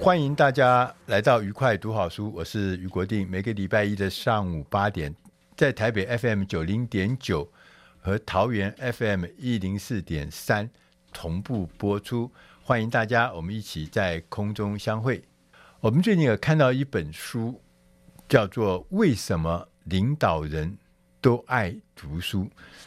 [0.00, 3.30] 欢迎大家来到愉快读好书，我是俞国定。
[3.30, 5.14] 每个礼拜一的上午八点。
[5.54, 7.46] 在台北 FM 九零点九
[7.98, 10.70] 和桃园 FM 一零四点三
[11.12, 15.22] 同步播出，欢迎大家，我们一起在空中相会。
[15.80, 17.60] 我们最近有看到一本书，
[18.26, 20.78] 叫做《为什么领导人
[21.20, 22.44] 都爱读书》。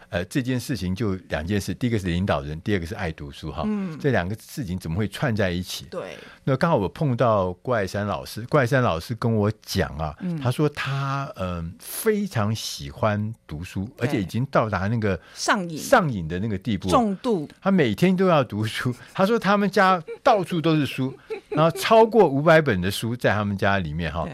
[0.10, 3.64] 呃，这件事情就两件事，第一个是领导人，第二个是爱读书哈。
[3.66, 5.86] 嗯，这两个事情怎么会串在一起？
[5.90, 6.16] 对。
[6.44, 17.50] 那刚好我碰到郭爱山老师，郭爱山老师跟我讲啊，嗯、他说他嗯、呃、非常喜欢读书，而且已经到达那个上瘾上瘾的那个地步，重度。
[17.60, 18.94] 他每天都要读书。
[19.16, 21.12] 他说他们家到处都是书，
[21.50, 24.30] 然后超过五百本的书在他们家里面哈。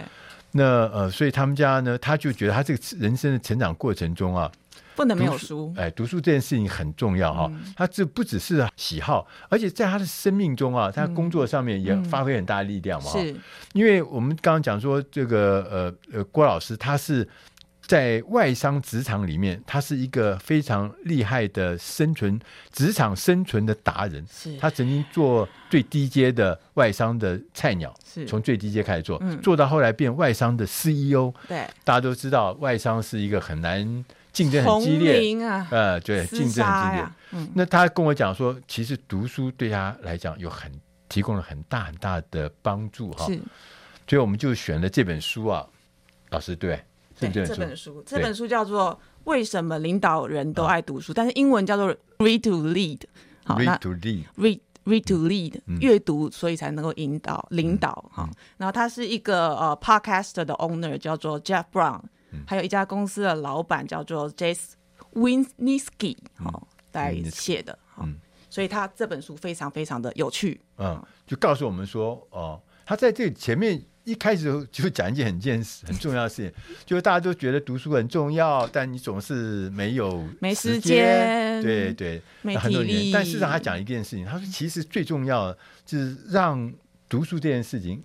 [0.51, 4.51] 那呃，所以他们家呢，他就觉得他这个人生的成长过程中啊。
[4.99, 7.49] 不能没有书，哎，读书这件事情很重要哈。
[7.53, 13.09] 嗯、他这不只是喜好，而且在他的生命中啊，他工作上面也发挥很大的力量嘛。
[13.09, 13.37] 是、嗯，
[13.71, 17.25] 因为我们刚刚讲说这个呃呃郭老师，他是
[17.87, 22.37] 在外商职场里面，他是一个非常厉害的生存
[22.73, 24.25] 职场生存的达人。
[24.29, 31.33] 是，他曾经做最低阶的外商的菜鸟，是从最低阶开始做，嗯、做到后来变外商的 CEO。
[31.47, 34.03] 对，大家都知道外商是一个很难。
[34.39, 35.67] 竞争很激烈啊！
[35.69, 37.07] 呃，对，竞争很激烈。
[37.31, 40.71] 嗯，那他跟我讲说，其实读书对他来讲有很
[41.09, 43.25] 提供了很大很大的帮助哈。
[43.25, 43.37] 是，
[44.07, 45.67] 所以我们就选了这本书啊，
[46.29, 46.81] 老师对，
[47.19, 48.91] 对，这本书，这本书叫做
[49.25, 53.01] 《为什么领导人都爱读书》，但是英文叫做 Read to Lead。
[53.45, 54.23] Read to Lead。
[54.37, 55.59] Read Read to Lead。
[55.81, 58.29] 阅读，所以才能够引导领导哈。
[58.57, 62.01] 然后他是一个呃 Podcaster 的 Owner，叫做 Jeff Brown。
[62.45, 64.71] 还有一家公司的老板叫做 Jesse
[65.13, 68.15] Wieniski 哦，来写的，嗯，
[68.49, 76.53] 所以他这本书非常非常的有趣，嗯，就告诉我们说，哦，他在这前面一开始就讲一件很件事很重要的事情，
[76.85, 86.71] 就是大家都觉得读书很重要，但你总是没有没时间，对对，没体力，但事实上他讲一件事情，他说其实最重要的就是让
[87.07, 88.03] 读书这件事情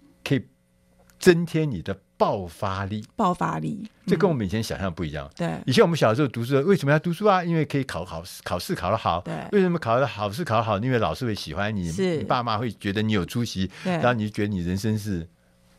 [1.24, 1.98] 增添你的。
[2.16, 5.28] 爆发力，爆发力，这跟我们以前想象不一样。
[5.36, 7.42] 对，以前我们小时候读书，为什么要读书啊？
[7.42, 9.20] 因为可以考考试，考试考得好。
[9.22, 10.78] 对，为什么考得好是考得好？
[10.78, 15.28] 因为老师会喜欢你，是你爸妈会觉得你有出息，然后你就觉得你人生是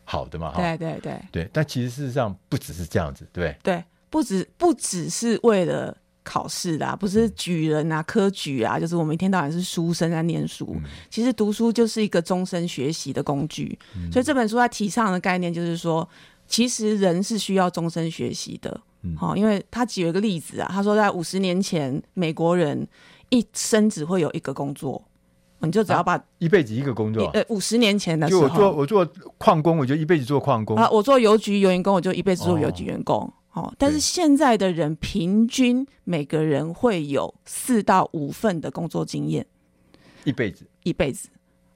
[0.03, 0.51] 好的嘛。
[0.57, 5.97] 对对对对，但其实事实上不只是这样子，对对，不只不只是为了。
[6.25, 10.75] 考试的、啊，不是举人啊，科举啊，就是我们一天到晚是书生在念书。
[10.75, 13.77] 嗯、其实读书就是一个终身学习的工具。
[13.95, 16.05] 嗯、所以这本书它提倡的概念就是说，
[16.47, 18.81] 其实人是需要终身学习的。
[19.15, 22.85] 好、嗯，因为他举了一个例子啊，他说在五十年前，美国人
[23.29, 25.01] 一生只会有一个工作，
[25.59, 27.27] 你就只要把、啊、一辈子一个工作。
[27.27, 30.75] 呃，五十年前的时候，就我做我做矿工，我就一辈子做矿工。
[30.75, 33.17] 啊，我做邮局员工，我就一辈子做邮局员工。
[33.17, 39.45] 哦哦，但是现在的人平均每个人会有四到五份的工作经验，
[40.25, 41.29] 一辈子，一辈子。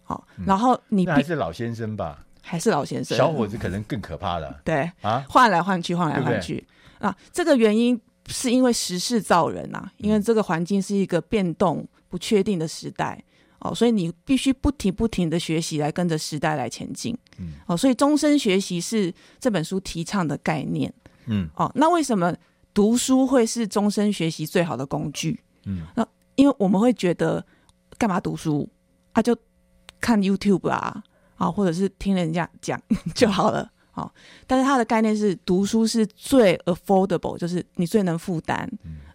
[0.03, 2.25] 好，然后你还是老先生吧？
[2.41, 3.17] 还是老先生？
[3.17, 4.59] 小伙子可能更可怕了。
[4.65, 6.67] 对啊，换来换去，换来换去
[6.97, 7.15] 啊。
[7.31, 7.97] 这个原因
[8.27, 13.23] 是因为时势造人呐，因为这个环境是一个变动不确定的时代
[13.59, 17.17] 哦，所以你必须不停不停的学习来跟着时代来前进。
[17.37, 20.93] 嗯，哦，所以终身学习是这本书提倡的概念。
[21.29, 22.35] 嗯，哦，那为什么
[22.73, 25.39] 读书会是终身学习最好的工具？
[25.65, 26.05] 嗯，那
[26.35, 27.45] 因为我们会觉得
[27.97, 28.67] 干嘛读书
[29.13, 29.21] 啊？
[29.21, 29.35] 就
[30.01, 31.03] 看 YouTube 啊，
[31.35, 32.81] 啊，或者是听人家讲
[33.13, 33.69] 就好了。
[33.93, 34.09] 哦，
[34.47, 38.69] 但是它的概念是读书是最 affordable，就是你最能负担，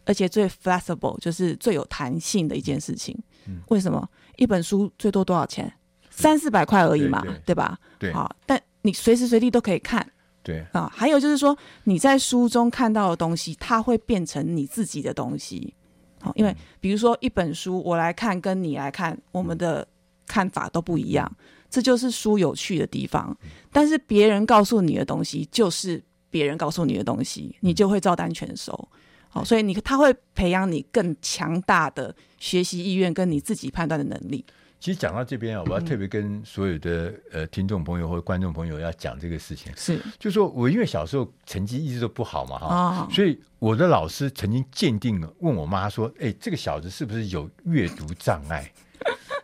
[0.04, 3.16] 而且最 flexible，就是最有弹性的一件事情。
[3.46, 4.06] 嗯，为什么？
[4.36, 5.72] 一本书最多多少钱？
[6.10, 7.78] 三四百块而已嘛，对吧？
[7.98, 10.06] 对，好，但你随时随地都可以看。
[10.44, 15.74] 对啊，还有就是说，你在书中看到的东西，它会变成你自己的东西。
[16.20, 19.88] 好，因为比如说一本书，我来看跟你来看，我们的
[20.26, 21.30] 看法都不一样，
[21.70, 23.36] 这就是书有趣的地方。
[23.72, 28.88] 但是别人告诉你的东西，就是别人告诉你的东西，你就会照单全收。
[29.30, 34.44] 好，所以你他会培养你更强大的学习意愿，跟你自己判断的能力。
[34.84, 48.70] 其实讲到这边啊，我要特别跟所有的呃听众朋友或者观众朋友要讲这个事情，是，就说我因为小时候成绩一直都不好嘛哈，所以我的老师曾经鉴定了，问我妈说：“哎，这个小子是不是有阅读障碍？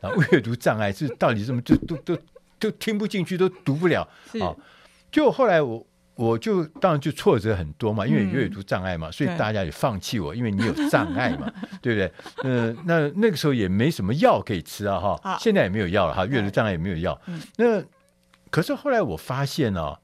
[0.03, 2.19] 啊， 阅读障碍是到底怎么就都都
[2.59, 4.07] 都听不进去，都读不了
[4.43, 4.55] 啊？”
[5.11, 5.87] 就后来我。
[6.21, 11.51] 我就当然就挫折很多嘛，因为阅读障碍嘛，嗯、所以大家也放弃我，因为你有障碍嘛，
[11.81, 12.13] 对不对？
[12.43, 17.19] 呃，那那个时候也没什么药可以吃啊，哈，好现在也没有药了哈，阅读障碍也没有药。
[17.25, 17.83] 嗯、那
[18.51, 19.99] 可是后来我发现呢、哦，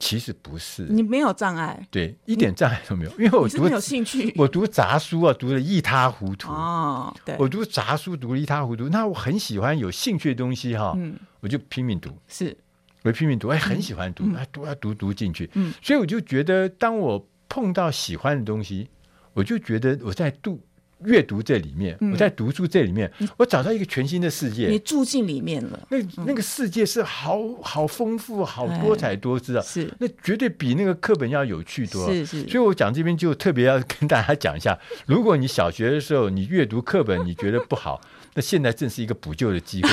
[0.00, 6.50] 其实不是，你没有障碍，对，一点障碍都没有，因为我读有兴趣， 我读杂书啊，读的一塌糊涂。
[6.50, 12.56] 哦，对，我读杂书读得一塌糊涂，那我很喜欢有兴趣的东西哈，嗯，我就拼命读，是。
[13.04, 18.88] 我拼命读，哎，很喜欢读，啊、嗯，读啊读读进去，嗯，所以我就觉得，当我碰到喜欢的东西，
[19.34, 20.58] 我就觉得我在读
[21.00, 32.08] 阅读这里面，嗯、我在读书这里面，嗯、我找到一个全新的世界，你住进里面了，那那个世界是好好丰富、好多彩多姿啊，是，那绝对比那个课本要有趣多。
[32.08, 38.00] 了，是是，所以我讲这边就特别要跟大家讲一下，如果你小学的时候你阅读课本你觉得不好。
[38.34, 39.88] 那现在正是一个补救的机会，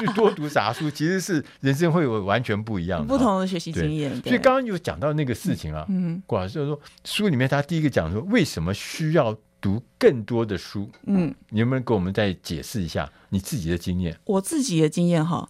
[0.00, 4.14] 你去多读啥书，其实是人生会有完全不一样的、不同的学习经验。
[4.22, 10.90] 所以刚刚有讲到那个事情啊，嗯，郭老师说书里面他第一个讲说，为什么需要读更多的书？
[11.06, 14.14] 嗯，你能不能给我们再解释一下你自己的经验？
[14.24, 15.48] 我自己的经验哈，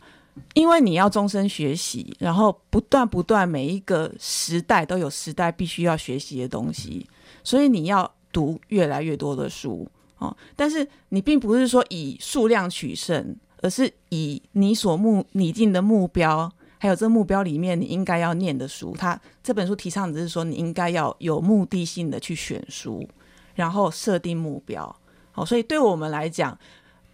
[0.55, 7.05] 因为你要终身学习，然后不断不断，每一个时代都有时代必须要学习的东西，
[7.43, 9.89] 所以你要读越来越多的书。
[10.19, 18.95] 哦，但是你并不是说以数量取胜，而是以你所目拟定的目标，还有这目标里面你应该要念的书。
[18.99, 23.09] 他这本书提倡的是说，你应该要有目的性的去选书，
[23.55, 24.95] 然后设定目标。
[25.31, 26.59] 好，所以对我们来讲，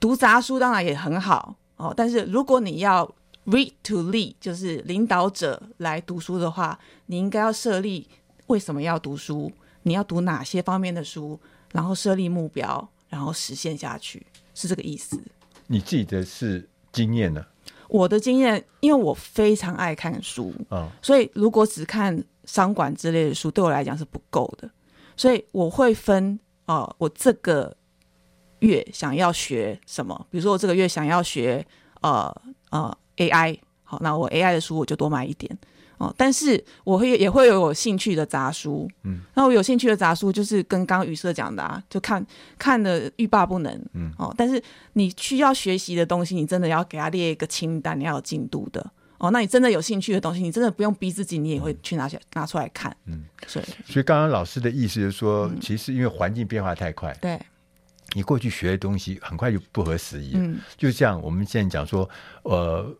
[0.01, 1.93] 读杂书当然也很好哦。
[1.95, 3.05] 但是如果你要
[3.45, 8.09] read to lead，就是领导者来读书的话，你应该要设立
[8.47, 9.53] 为什么要读书，
[9.83, 11.39] 你要读哪些方面的书，
[11.73, 12.89] 然后设立目标。
[13.15, 14.27] 然后实现下去
[14.57, 15.23] 是这个意思。
[15.69, 17.47] 你自己的是经验呢？
[17.89, 24.69] 我的经验，因为我非常爱看书，哦、所以如果只看商管之类的书，对我来讲是不够的。
[25.17, 27.77] 所以我会分啊、呃，我这个
[28.59, 30.27] 月想要学什么？
[30.29, 31.65] 比如说我这个月想要学
[32.01, 32.35] 呃
[32.71, 35.57] 呃 AI，好，那我 AI 的书我就多买一点。
[35.99, 42.25] 哦，但是我会也会有我兴趣的杂书，嗯，那我有兴趣的杂书就是跟刚刚宇色讲的啊，就看
[42.59, 44.61] 看的欲罢不能，嗯，哦，但是
[44.95, 48.85] 你需要学习的东西，你真的要给他列一个清单，你要有进度的，
[49.19, 53.65] 哦，那你真的有兴趣的东西，你真的不用逼自己，你也会去拿起来拿出来看，嗯，所以。
[53.87, 57.41] 所以刚刚老师的意思是说，嗯、其实因为环境变化太快，对，
[58.15, 62.09] 你过去学的东西很快就不合时宜，嗯，就像我们现在讲说，
[62.43, 62.95] 呃。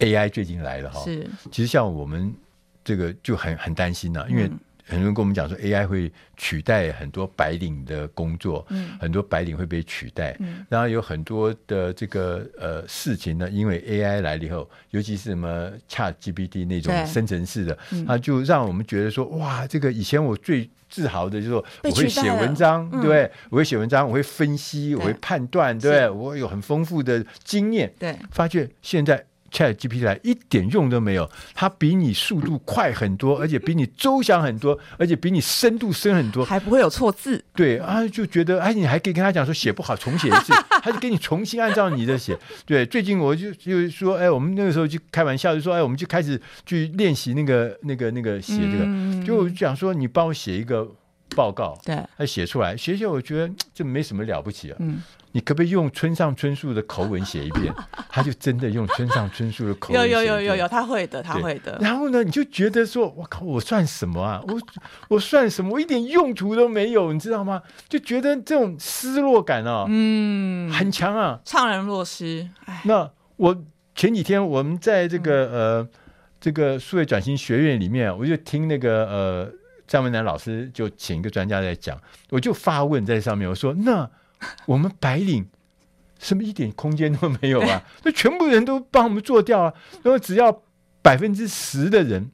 [0.00, 2.34] AI 最近来了哈，是，其实像我们
[2.82, 4.50] 这个就很很担心呐、啊，因为
[4.86, 29.24] 很多人跟我们讲说 AI 会取代很多白领的工作，嗯，很多白领会被取代，嗯，然后有很多的这个呃事情呢，因为 AI 来了以后，尤其是什么 ChatGPT 那种生成式的，它就让我们觉得说，哇，这个以前我最自豪的就是说我会写文章，对，对，我会写文章，我会分析，我会判断，对，我有很丰富的经验，对，发觉现在。
[29.50, 37.42] ChatGPT 来一点用都没有，它比你速度快很多，而且比你周详很多，而且比你深度深很多，还不会有错字。
[37.54, 40.52] 对啊，就觉得哎，你还可以跟他讲说写不好重写一次，
[40.82, 42.38] 他就给你重新按照你的写。
[42.64, 50.88] 对，最近我就就说，哎，我们那个时候就开玩笑就说，哎，我们就开始去练习那个那个那个写这个，嗯、就讲说你帮我写一个
[51.36, 54.76] 报告，对，他写出来，写写我觉得 这没什么了不起啊。
[54.80, 55.02] 嗯。
[55.32, 57.72] 你可不可以用村上春树的口吻写一遍？
[58.10, 60.12] 他就真的用村上春树的口吻写。
[60.12, 61.78] 有有有有有，他会的，他会的。
[61.80, 64.42] 然后呢，你就觉得说，我靠，我算什么啊？
[64.48, 64.60] 我
[65.06, 65.70] 我算什么？
[65.70, 67.62] 我一点用途都没有，你知道吗？
[67.88, 72.48] 就觉得这种失落感啊，嗯，很强啊，怅然若失。
[72.82, 73.56] 那我
[73.94, 75.88] 前几天我们在这个、嗯、呃
[76.40, 79.52] 这个数位转型学院里面，我就听那个呃。
[79.90, 84.08] 张文南老师就请一个专家来讲，我就发问在上面，我说：“那
[84.66, 85.48] 我们白领
[86.20, 87.82] 是不是一点空间都没有啊？
[88.04, 89.74] 那全部人都帮我们做掉啊？
[90.04, 90.62] 那么只要
[91.02, 92.30] 百分之十的人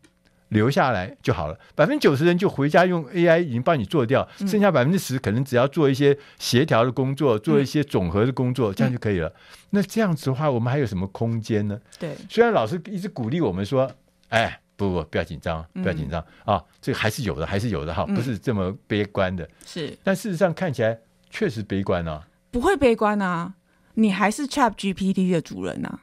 [0.48, 9.32] 留下来就好了，百分之九十人就回家用 AI 已经帮你做掉，剩下百分之十可能只要做一些协调的工作，做一些总和的工作，这样就可以了。
[9.70, 11.80] 那这样子的话，我们还有什么空间呢？
[11.98, 13.90] 对，虽然老师一直鼓励我们说，
[14.28, 16.64] 哎。”不不，不要紧张，不要紧张、嗯、啊！
[16.82, 19.48] 这个还是有的，还是有的哈，不是这么悲观的。
[19.64, 20.98] 是，但事实上看起来
[21.30, 22.28] 确实悲观啊。
[22.50, 23.54] 不会悲观啊，
[23.94, 26.00] 你还是 ChatGPT 的主人啊，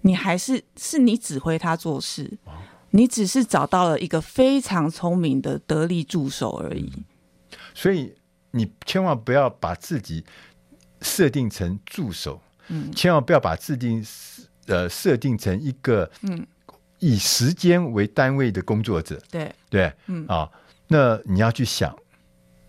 [0.00, 2.52] 你还是是你指挥他做事，哦、
[2.90, 6.90] 你只是找到了一个非常聪明的得力助手而已。
[6.96, 7.04] 嗯、
[7.74, 8.14] 所以
[8.52, 10.24] 你千万不要把自己
[11.02, 14.02] 设定成助手，嗯，千万不要把自己
[14.66, 16.46] 呃设定成一个嗯。
[16.98, 20.48] 以时间为单位的工作者，对对，嗯啊，
[20.88, 21.96] 那你要去想。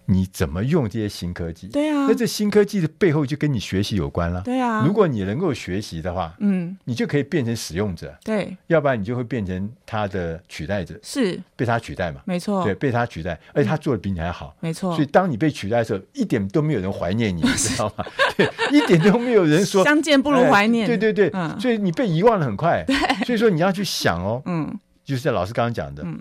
[0.10, 1.68] 你怎么用这些新科技？
[1.68, 4.42] 对啊，那这新科技的背后就跟你学习有关了。
[4.42, 8.18] 对啊，如果你能够学习的话，嗯，你就可以变成使用者。
[8.24, 12.22] 对，要不然你就会变成他的取代者，是被他取代嘛？
[12.24, 14.56] 没错，对，被他取代，而且他做的比你还好。
[14.62, 18.06] 没错，所以当你被取代的时候，一点都没有人怀念你， 你知道吗？
[18.38, 20.88] 对，一点都没有人说相见不如怀念。
[20.88, 22.82] 对对对，所以你被遗忘了很快。
[22.88, 22.96] 对，
[23.26, 24.74] 所以说你要去想哦，嗯，
[25.04, 26.18] 就是在老师刚刚讲的，嗯，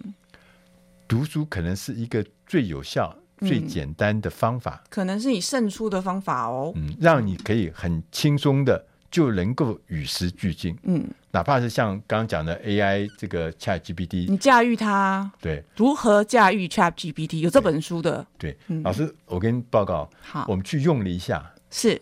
[1.06, 3.16] 读书可能是一个最有效。
[3.38, 6.72] 最简单的方法，可能是你胜出的方法哦。
[6.74, 10.74] 嗯，让你可以很轻松的就能够与时俱进。
[10.84, 17.40] 嗯，哪怕是像刚刚讲的 AI 这个 ChatGPT，你驾驭它，对，如何驾驭 ChatGPT？
[17.40, 18.26] 有这本书的。
[18.38, 22.00] 对，老师，我跟你报告，好，我们去用了一下，是，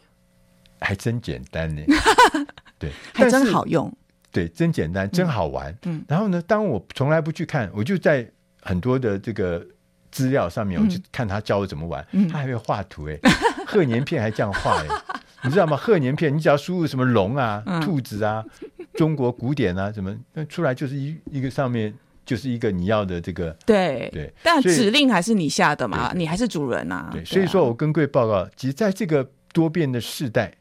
[0.79, 1.83] 还真简单呢。
[2.79, 3.93] 对，还真好用。
[4.31, 5.77] 对，真简单，真好玩。
[5.85, 8.31] 嗯，然后呢，当我从来不去看，我就在
[8.63, 9.67] 很多的这个。
[10.15, 13.19] 资料上面，我就看他教我怎么玩，嗯、他还会画图哎，
[13.67, 14.87] 贺年片还这样画哎，
[15.43, 15.77] 你知道吗？
[15.77, 18.45] 贺年片，你只要输入什么龙啊、嗯、兔子啊、
[18.95, 21.93] 中国古典啊，什么那出来就是一一个上面
[22.25, 27.11] 就是一个你要的这个对对，但指令还是你下的嘛，你还是主人啊。
[27.13, 30.55] 对，所以说我跟各位报告，其实在这个多变的时代，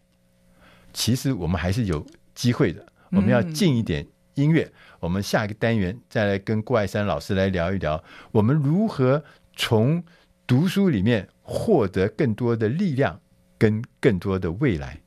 [0.91, 2.83] 其实我们还是有机会的。
[3.11, 4.67] 我们要进一点音乐，
[4.99, 9.23] 我们下一个单元再来跟郭爱山老师来聊一聊，我们如何。
[9.55, 10.03] 从
[10.47, 13.21] 读书里面获得更多的力量，
[13.57, 15.02] 跟更多的未来。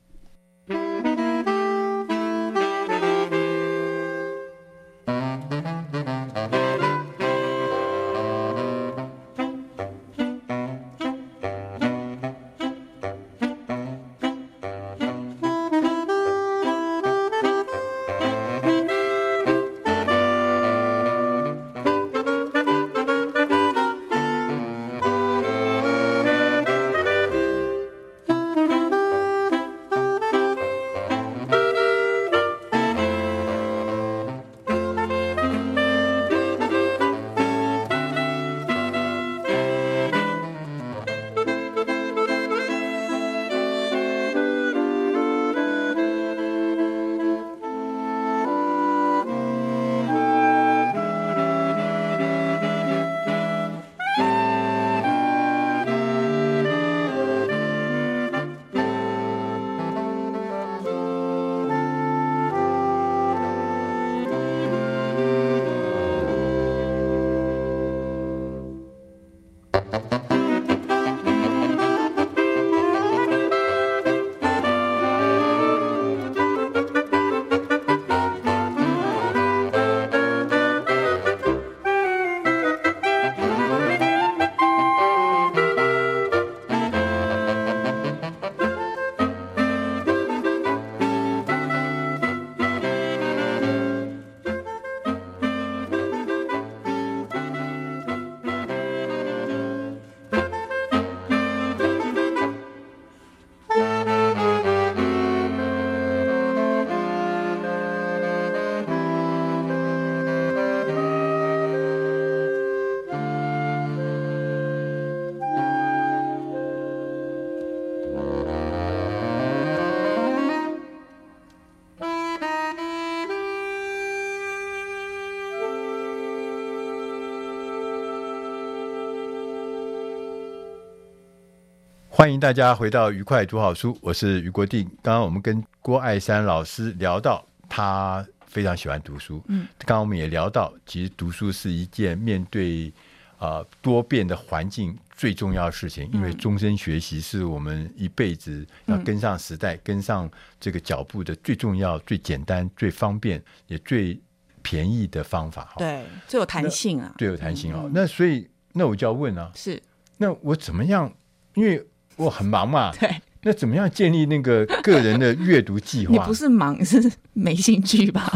[132.17, 134.83] 欢迎大家回到愉快读好书，我是于国定。
[135.03, 139.39] 刚刚我们跟郭爱山老师聊到，他非常喜欢读书。
[139.49, 142.91] 嗯，刚刚我们也聊到，其实读书是一件面对
[143.37, 150.27] 啊、呃、多变的环境最重要的事情，因为终身学习是我们一辈子要跟上时代、嗯、跟上
[150.59, 154.19] 这个脚步的最重要、最简单、最方便也最
[154.63, 155.75] 便宜的方法。
[155.77, 157.91] 对，最有弹性啊，最有弹性啊、嗯。
[157.93, 159.79] 那所以，那我就要问啊，是，
[160.17, 161.13] 那我怎么样？
[161.53, 163.09] 因为我很忙嘛， 对。
[163.43, 166.11] 那怎么样建立那个个人的阅读计划？
[166.11, 168.29] 你不是忙，是没兴趣吧？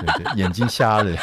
[0.00, 1.16] 对对，眼睛瞎了。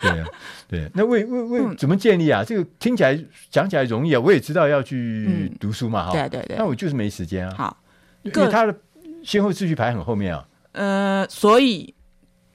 [0.00, 0.26] 对啊，
[0.66, 0.90] 对。
[0.92, 2.42] 那为为为怎么建立啊？
[2.42, 3.16] 这个听起来
[3.50, 6.14] 讲起来容易啊，我也知道要去读书嘛，哈、嗯。
[6.14, 6.56] 对对对。
[6.56, 7.54] 那我就是没时间啊。
[7.56, 7.76] 好，
[8.22, 8.74] 因为他的
[9.22, 10.44] 先后次序排很后面啊。
[10.72, 11.94] 呃，所以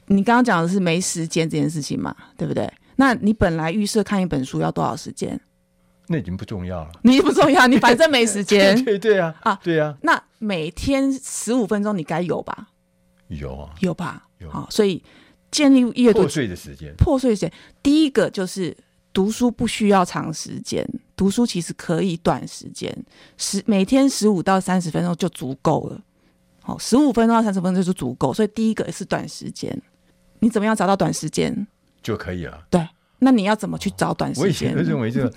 [0.08, 2.70] 你刚刚讲的是没时间这件事情嘛，对不对？
[2.98, 5.40] 那你本来预设看一本书要多少时间？
[6.12, 8.76] 那已经不重要了，你不重要，你反正没时间。
[8.84, 9.98] 对对啊，啊对啊。
[10.02, 12.68] 那每天十五分钟你该有吧？
[13.30, 14.28] 有啊，有吧？
[14.40, 14.50] 有。
[14.52, 15.02] 好，所以
[15.50, 17.52] 建立阅读破碎的时间，破碎时间。
[17.82, 18.76] 第一个就是
[19.14, 22.94] 读书不需要长时间，读书其实可以短时间，
[23.38, 26.02] 十每天十五到三十分钟就足够了。
[26.62, 28.34] 好，十五分钟到三十分钟就是足够。
[28.34, 29.82] 所以第一个是短时间，
[30.40, 31.66] 你怎么样找到短时间
[32.04, 32.62] 就可以了？
[32.70, 32.86] 对。
[33.24, 34.44] 那你要怎么去找短时间？
[34.44, 35.32] 我以前都认为这个。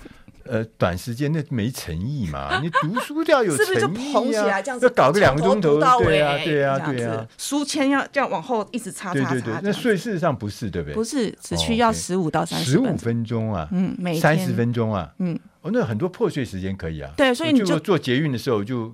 [0.45, 2.59] 呃，短时间那没诚意嘛？
[2.63, 9.31] 你读书都要有诚意啊，是不是就捧起来这样子，要搞个两个钟头，对啊，对啊，对啊，书签要这样往后一直插插插。
[9.31, 10.93] 对对对，那所以事实上不是，对不对？
[10.93, 12.71] 不是，只需要十五到三十。
[12.71, 17.11] 十五分钟啊，嗯，每三十分钟啊，嗯，哦，那很多破碎时间可以啊。
[17.17, 18.93] 对，所以你就坐捷运的时候就。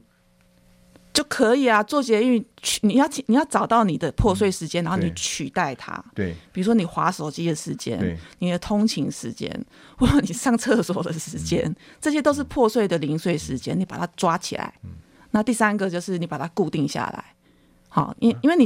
[1.14, 6.04] 就可以啊，做捷运取你要你要找到你的破碎时间，嗯，然后你取代它。
[6.16, 9.50] 对，比如说你划手机的时间，你的通勤时间，
[9.98, 14.92] 或者你上厕所的时间，嗯，这些都是破碎的零碎时间，你把它抓起来，嗯。
[15.32, 17.24] 那第三个就是你把它固定下来，
[17.88, 18.66] 好，因因为你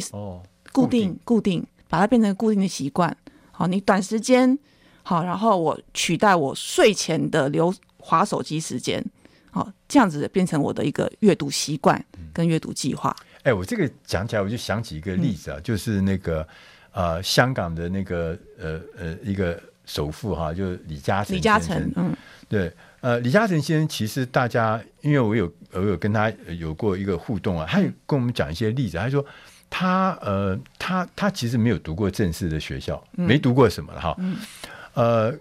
[0.72, 3.16] 固定固定，固定把它变成固定的习惯。
[3.52, 4.58] 好，你短时间
[5.04, 9.04] 好，然后我取代我睡前的留划手机时间。
[9.52, 12.04] 好，这样子变成我的一个阅读习惯
[12.36, 13.16] 跟阅读计划。
[13.44, 16.46] 哎、我这个讲起来，我就想起一个例子啊，嗯、就是那个
[16.92, 21.36] 呃，香港的那个呃呃一个首富哈，就是李嘉诚。
[21.36, 22.14] 李嘉诚，嗯，
[22.50, 29.26] 对，呃，李嘉诚先生其实大家，因为我有我有跟他有过一个互动啊，他有跟我们讲一些例子，他说
[29.70, 34.38] 他呃他他其实没有读过正式的学校，嗯、没读过什么了哈、嗯，
[34.96, 35.34] 呃，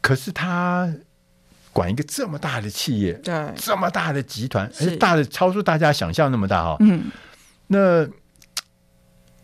[0.00, 0.90] 可是他。
[1.74, 6.76] 管一个这么大的企业，对，这么大的集团，而且大的超出大家想象那么大哈。
[6.78, 7.02] 嗯，
[7.66, 8.08] 那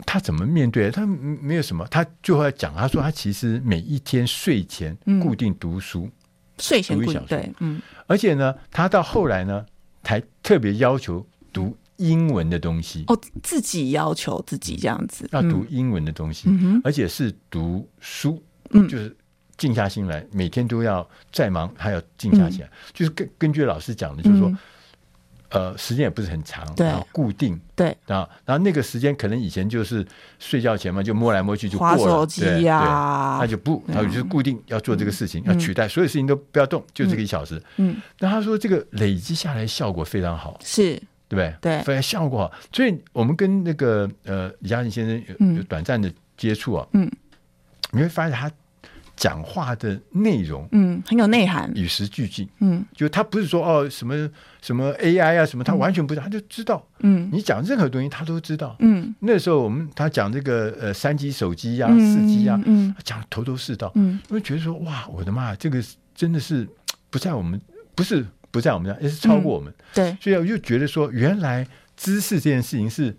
[0.05, 0.89] 他怎么面对？
[0.89, 6.11] 他没有什么，他就会讲，他说他其实每一天睡前固定读书，嗯、
[6.57, 9.65] 睡前读一小时，对，嗯，而且呢，他到后来呢，
[10.01, 13.03] 还特别要求读英文的东西。
[13.07, 19.13] 哦，自己要求自己这样子，要读英文的东西，嗯、而且是读书，嗯，就是。
[19.61, 22.65] 静下心来，每天都要再忙，还要静下心来。
[22.65, 24.57] 嗯、就是根根据老师讲的，就是说，嗯、
[25.49, 30.03] 呃，时间也不是很长，对，然后固定，对，然后然后那个时间可能以前就是
[30.39, 37.61] 睡觉前嘛，就摸来摸去就过了，机呀、啊，那就不，然后就是固定要做这个事情，嗯、要取代所有事情都不要动，就这个一小时。
[37.77, 40.99] 嗯，那他说这个累积下来效果非常好，是。
[41.29, 41.55] 对不对？
[41.61, 42.51] 对，非常效果好。
[42.73, 47.09] 所以我们跟那个呃李嘉诚先生有有短暂的接触啊，嗯，
[47.91, 48.51] 你会发现他。
[49.21, 54.27] 讲话的内容，嗯，很有内涵，与时俱进，嗯，就他不是说哦什么
[54.63, 65.79] 什么 AI 啊什么，他完全不知道，嗯，他就知道，嗯，你讲任何东西他都知道，嗯，那时候我们他讲这个呃三 G 手机呀，啊，四 G 呀，嗯，他讲头头是道，嗯，我就觉得说哇，我的妈，这个
[66.15, 66.67] 真的是
[67.11, 67.61] 不在我们，
[67.93, 73.15] 不是不在我们家，也是超过我们，嗯，对，所以我就觉得说，原来知识这件事情是。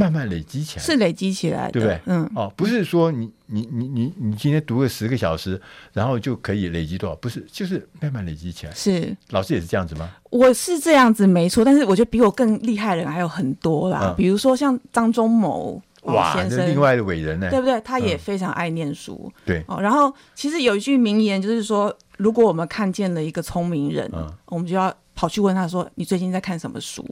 [0.00, 2.00] 慢慢累积起来，是累积起来的，对不对？
[2.06, 5.60] 嗯，哦，不是说你你你你你今天读个十个小时，
[5.92, 7.14] 然后就可以累积多少？
[7.16, 8.72] 不是，就是慢慢累积起来。
[8.72, 10.10] 是老师也是这样子吗？
[10.30, 11.64] 我是这样子，没错。
[11.64, 17.78] 但是我觉得比我更厉害的人还有很多啦，嗯、比如说像张忠谋哇先生，另外的伟人呢，对不对？
[17.82, 19.20] 他也非常爱念书。
[19.24, 27.04] 嗯、对哦，然后其实有一句名言，就是说，如果我们看见了一个聪明人，嗯，我们就要跑去问他说：“你最近在看什么书？”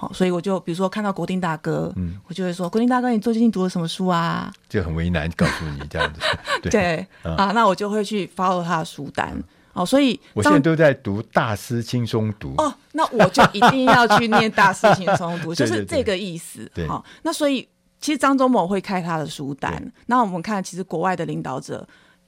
[0.00, 4.48] 好，所以我就比如说看到国定大哥，嗯，我就会说国定大哥，你最近读了什么书啊？
[4.68, 6.20] 就很为难，告诉你这样子。
[6.62, 9.32] 对， 对、嗯、啊，那我就会去 follow 他的书单。
[9.34, 12.54] 嗯、哦，所以我现在都在读《大师轻松读》。
[12.62, 16.70] 哦，那我就一定要去念《大师轻松读》， 就是这个意思。
[16.72, 17.68] 对，好、哦，那所以
[18.00, 19.92] 其实张忠谋会开他的书单。
[20.06, 21.84] 那我们看，其实国外的领导者，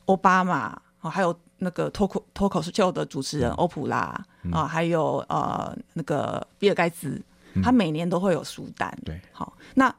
[0.06, 7.22] 奥巴马，哦，还有那个脱口脱口秀的主持人欧普拉啊、嗯哦，还有呃那个比尔盖茨。
[7.62, 9.94] 他每年都会有书单，对，好，那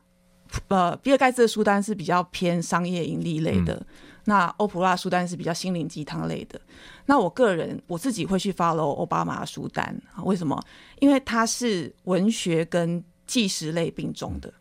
[0.68, 3.86] 呃，比尔盖茨的书单是比较偏商业盈利类的，
[4.26, 6.60] 那欧普拉书单是比较心灵鸡汤类的。
[7.06, 10.62] 那我个人我自己会去 follow 欧巴马书单，为什么？
[11.00, 14.54] 因为他是文学跟纪实类并重的。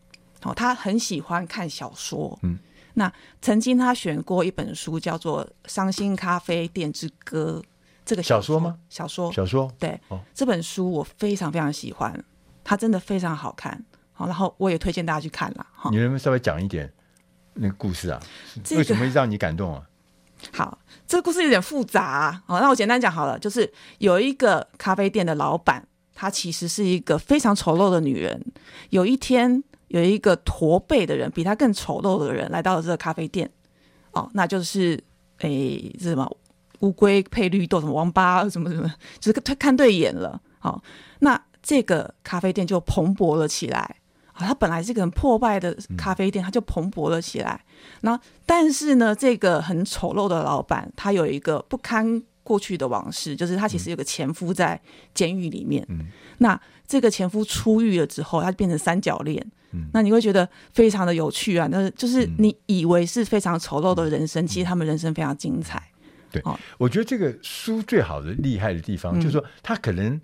[0.43, 2.39] 哦，他很喜欢看小说。
[2.41, 2.57] 嗯，
[2.93, 7.61] 那曾经他选过一本书叫做《伤心咖啡店之歌》，
[8.05, 8.77] 这个小说吗？
[8.89, 9.71] 小说，小说。
[9.77, 12.11] 对，哦，这本书我非常非常喜欢，
[12.71, 13.83] 它真的非常好看。
[14.13, 15.67] 好，然后我也推荐大家去看了。
[15.91, 16.89] 你能不能稍微讲一点
[17.55, 18.17] 那个故事啊？
[18.71, 19.83] 为什么会让你感动啊？
[20.53, 22.43] 好，这个故事有点复杂啊。
[22.45, 28.41] 好，那我简单讲好了，就是有一个咖啡店的老板，她其实是一个非常丑陋的女人。
[28.91, 33.51] 有一天，有一个驼背的人，比她更丑陋的人来到了这个咖啡店。
[34.13, 34.97] 哦，那就是
[35.39, 36.37] 诶，是什么
[36.79, 40.41] 乌龟配绿豆，什么王八，什么什么，就是他看对眼了。
[40.59, 40.81] 好，
[41.19, 43.97] 那这个咖啡店就蓬勃了起来。
[44.33, 47.61] 啊，它本来是一个很破败的咖啡店，它就蓬勃了起来。
[47.99, 54.79] 那，但是呢，这个很丑陋的老板，他有一个不堪过去的往事，就是他其实有个前夫在
[55.13, 55.85] 监狱里面。
[55.89, 59.45] 嗯、那这个前夫出狱了之后，他就变成三角恋。
[59.71, 61.67] 嗯、那你会觉得非常的有趣啊！
[61.69, 65.91] 那就是你以为是非常丑陋的人生，嗯、其实他们人生非常精彩。
[66.31, 70.19] 对，哦、我觉得这个书最好的厉害的地方，嗯、就是说他可能。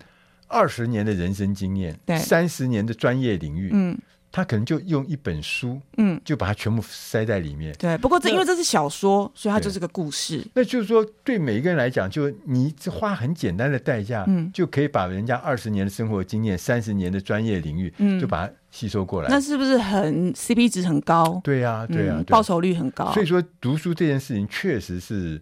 [0.48, 3.96] 二十年的人生经验，对，三十年的专业领域，嗯，
[4.32, 7.74] 他可能就用一本书，嗯，就把它全部塞在里面。
[7.78, 10.44] 对，不过这因为这是小说，所以它就是个故事。
[10.54, 19.28] 那就是说，对每一个人来讲，就你只花很简单的代价，嗯，就可以把人家二十年的生活经验、三十年的专业领域，嗯，就把它吸收过来。
[19.28, 21.40] 那是不是很 CP 值很高？
[21.44, 23.12] 对呀，对呀，报酬率很高。
[23.12, 25.40] 所以说，读书这件事情确实是。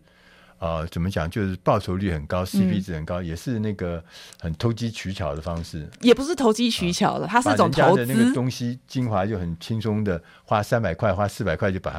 [0.59, 1.29] 呃，怎么讲？
[1.29, 4.03] 就是报酬率很高，CP 值很高，嗯、也是那个
[4.40, 5.87] 很投机取巧的方式。
[6.01, 8.07] 也不是投机取巧的，啊、它是一种投资。
[8.07, 11.90] 的那个东西精华就很轻松的，花三百块，花四百块就把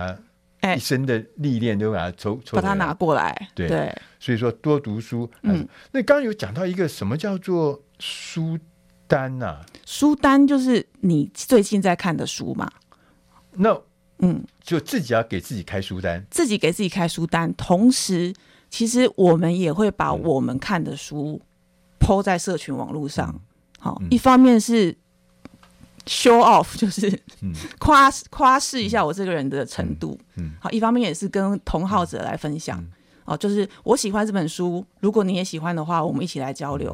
[0.61, 3.49] 它一生的历练都把它抽抽，把它拿过来。
[3.53, 5.29] 对，对所以说多读书。
[5.43, 8.57] 嗯，那刚刚有讲到一个什么叫做书
[9.07, 9.63] 单啊？
[9.85, 12.69] 书单就是你最近在看的书嘛？
[13.51, 13.79] 那
[14.19, 18.33] 嗯，就自己要给自己开书单，自己给自己开书单，同时。
[18.69, 21.41] 其实我们也会把我们看的书
[22.01, 23.33] po 在社群网络上，
[23.79, 24.93] 好，一方面是
[26.05, 27.09] show off，就是
[27.79, 30.19] 夸夸示一下我这个人的程度，
[30.59, 32.85] 好，一方面也是跟同好者来分享，
[33.23, 36.93] 哦，就是我喜欢这本书，如果你也喜欢的话，我们一起来交流。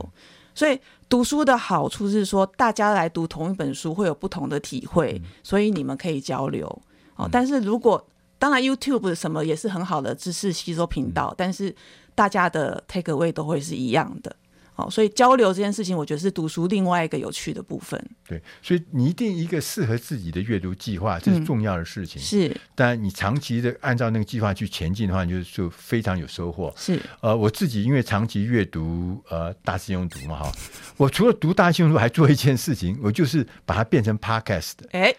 [0.53, 6.81] 所以读书的好处是说，大家来读同一本书会有不同的体会，所以你们可以交流。
[7.15, 8.05] 哦，但是如果
[8.39, 11.73] 当然，YouTube 什么也是很好的知识吸收频道，嗯、但是
[12.13, 14.35] 大家的 take away 都会是一样的，
[14.75, 17.97] 哦，所以交流这件事情，我觉得是读书另外一个有趣的部分。
[18.27, 22.21] 对，所以你一定一个适合自己的阅读计划，这是重要的事情。
[22.21, 26.73] 嗯、是，但你长期的按照那个计划去前进的话，你就就非常有收获。
[26.75, 30.51] 是，呃，我自己因为长期阅读呃大师兄读嘛哈，
[30.97, 34.73] 我除了读大师兄读，还做一件事情，我就是把它变成 podcast。
[34.91, 35.15] 哎。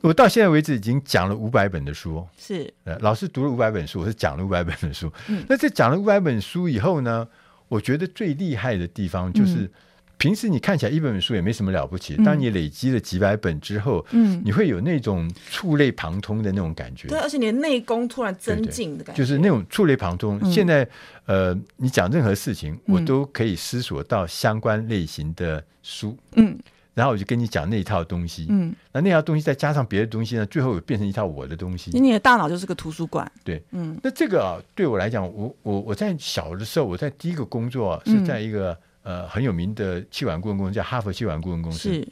[0.00, 5.12] 我到现在为止已经讲了五百本的书，是，呃，老师读了五百本书，我是讲了五百本的书。
[5.28, 7.26] 嗯，那这讲了五百本书以后呢，
[7.68, 9.70] 我觉得最厉害的地方就是，嗯、
[10.18, 17.08] 平时你看起来一本本书也没什么了不起，嗯、当你累积了几百本之后，嗯，你会有那种触类旁通的那种感觉。
[17.08, 20.38] 对，而且你的内功突然增进的感觉，就是那种触类旁通。
[20.42, 20.88] 嗯、现在，
[21.26, 26.58] 呃，你讲任何事情，我都可以思索到相关类型的书，嗯。
[26.96, 31.90] 然后我就跟你讲那一套东西，嗯，那那套东西再加上别的东西呢，最后变成一套我的东西。
[31.90, 34.00] 你的大脑就是个图书馆，对，嗯。
[34.02, 41.92] 那这个啊，对我来讲，我我我在小的时候，我在第一个工作啊，是在一个、嗯、呃很有名的气管顾问公司，叫哈佛气管顾问公司。
[41.92, 42.08] 是。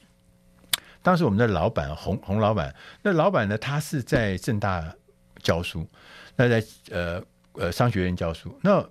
[1.00, 4.94] 当时我们的老板洪洪老板，那老板呢，他是在正大
[5.42, 5.88] 教书，
[6.36, 7.22] 那在呃
[7.54, 8.86] 呃商学院教书，那。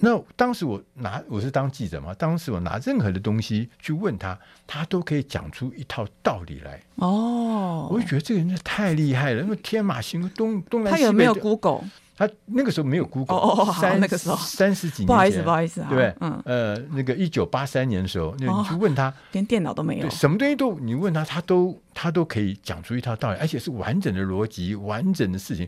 [0.00, 6.80] 那当时我拿我是当记者嘛，当时我拿任何的东西去问他，他都可以讲出一套道理来。
[6.96, 11.02] 哦，我就觉得这个人太厉害了，因为天马行空，东东南西北。
[11.02, 11.82] 他有没有 Google？
[12.16, 13.36] 他那个时候没有 Google。
[13.36, 15.06] 哦哦，好，那个时候三十几年前。
[15.06, 25.66] 不好意思，不好意思啊，对，嗯，呃，那个一九八三年的时候，那你去问他，连电脑都没有，什么东西都你问他，他都他都可以讲出一套道理，而且是完整的逻辑，完整的事情。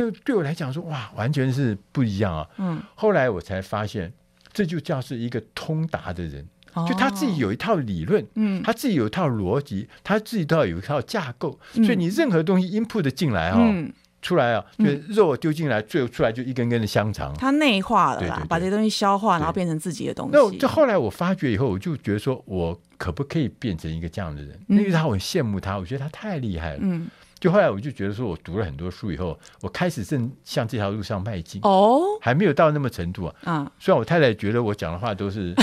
[0.00, 2.46] 那对我来讲说，哇，完全是不一样啊！
[2.58, 4.12] 嗯，后来我才发现，
[4.52, 20.30] 这就叫是一个通达的人，哦、就他自己有一套理论，嗯，他自己有一套逻辑，他自己都要有一套架构，嗯、所以你任何东西 input 进来哈、哦，嗯、出来啊，就肉丢进来，最后出来就一根根的香肠，他内化了啦，对对对，把这些东西消化，然后变成自己的东西。
[20.32, 24.56] 那这后来我发觉以后，我就觉得说，我可不可以变成一个这样的人？
[24.68, 26.78] 因为、嗯、他我很羡慕他，我觉得他太厉害了。
[26.82, 27.08] 嗯。
[27.40, 31.60] 就后来我就觉得说，我读了很多书以后，我开始正向这条路上迈进。
[31.62, 33.34] 哦，还没有到那么程度啊。
[33.44, 35.54] 嗯，虽然我太太觉得我讲的话都是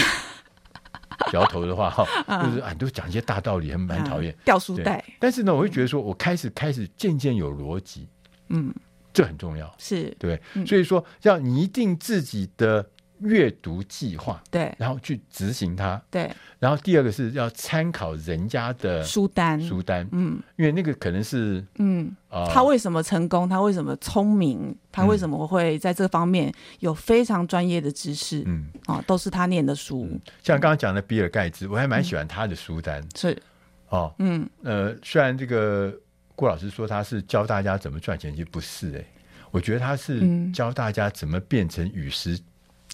[1.33, 5.03] 摇头的话，哈、嗯，就是啊，都讲一些大道理，很蛮讨厌掉书袋。
[5.19, 8.07] 但是呢，我会觉得说，我开始开始渐渐有逻辑。
[8.49, 8.73] 嗯，
[9.11, 9.73] 这很重要。
[9.77, 12.89] 是对，嗯、所以说要拟定自己的。
[13.25, 16.31] 阅读计划，对，然后去执行它，对。
[16.57, 23.47] 然后第二个是要参考人家的书单，书单，嗯，因为那个可能是，嗯，呃、他为什么成功？
[23.47, 24.75] 他为什么聪明？
[24.91, 28.41] 他为什么会在这方面有非常专业的知识？
[28.47, 30.07] 嗯，啊，都是他念的书。
[30.09, 33.41] 嗯、像刚刚讲的比尔盖茨，我还蛮喜欢他的书单，嗯、是，
[33.89, 35.93] 哦，嗯，呃，虽然这个
[36.35, 39.07] 郭老师说他是教大家怎么赚钱，其实不是哎、欸，
[39.51, 42.39] 我觉得他是教大家怎么变成与时。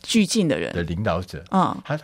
[0.04, 0.72] 俱进的人。
[0.74, 2.00] 的领导者，嗯，他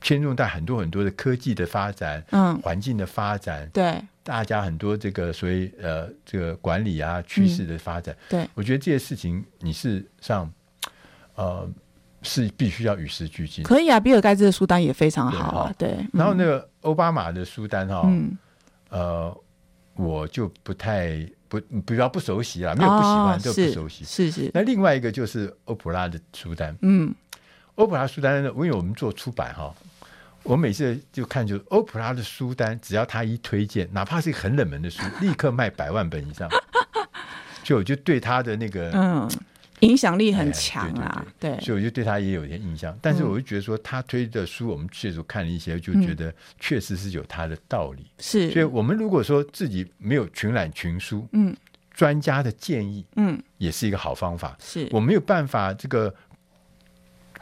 [0.00, 10.48] 牵动到很多很多的科技的发展，嗯，环境的发展，对，大家很多这个所谓呃这个管理啊趋势的发展，对，我觉得这些事情你事实上
[11.34, 11.68] 呃
[12.22, 13.64] 是必须要与时俱进。
[13.64, 15.98] 可以啊，比尔盖茨的书单也非常好啊，对。
[16.12, 18.38] 然后那个奥巴马的书单哈，嗯，
[18.90, 19.36] 呃，
[19.96, 24.48] 我就不太不比较不熟悉啦，没有不喜欢，就不熟悉，是是。
[24.54, 27.12] 那另外一个就是欧普拉的书单，嗯。
[27.78, 28.50] 欧普拉书单呢？
[28.56, 29.72] 因为我们做出版哈，
[30.42, 36.50] 我每次就看，就是欧普拉的书单，只要他一推荐，哪怕是一个很冷门的书，立刻卖百万本以上。
[37.62, 39.30] 所以我就对他的那个嗯
[39.80, 42.98] 影响力很强啊，对，所以我就对他也有一些印象。
[43.00, 48.04] 但是我就觉得说，他推的书，我们确实看了一些，就觉得确实是有他的道理。
[48.18, 51.54] 是，所以我们如果说自己没有群览群书，嗯，
[51.92, 54.56] 专家的建议，嗯，也是一个好方法。
[54.58, 56.12] 是我没有办法这个。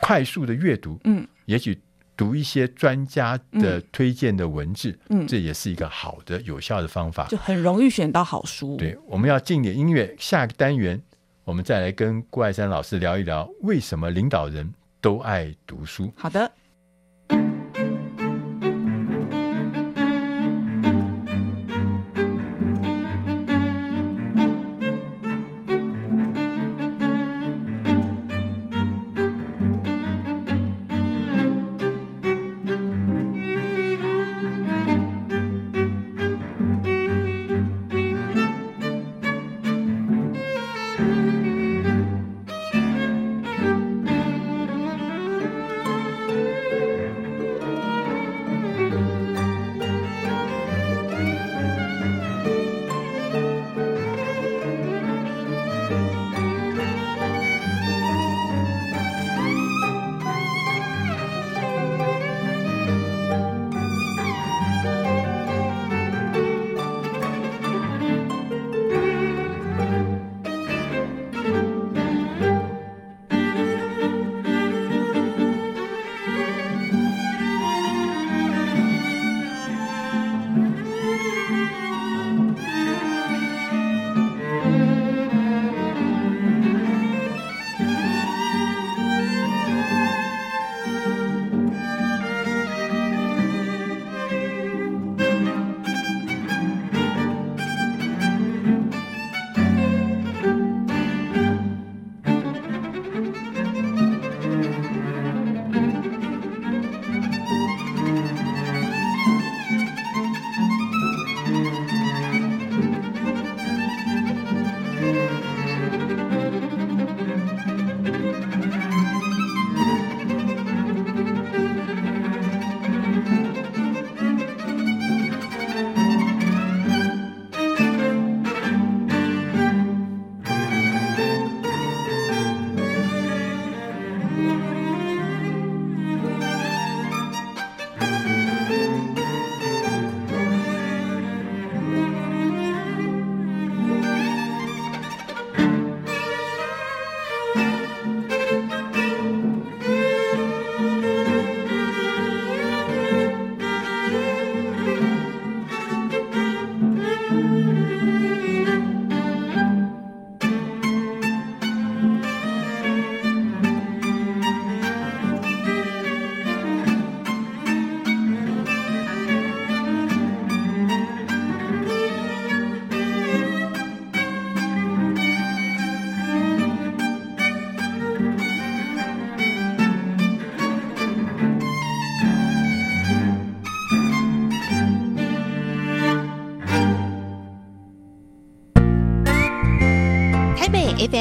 [0.00, 1.78] 快速的阅读，嗯，也许
[2.16, 8.76] 读一些专家的推荐的文字，嗯，这也是一个好的、有效的方法，就很容易选到好书。
[8.76, 11.00] 对，我们要进点音乐，下一个单元
[11.44, 16.12] 我们再来跟郭爱山老师聊一聊，为什么领导人都爱读书。
[16.16, 16.50] 好的。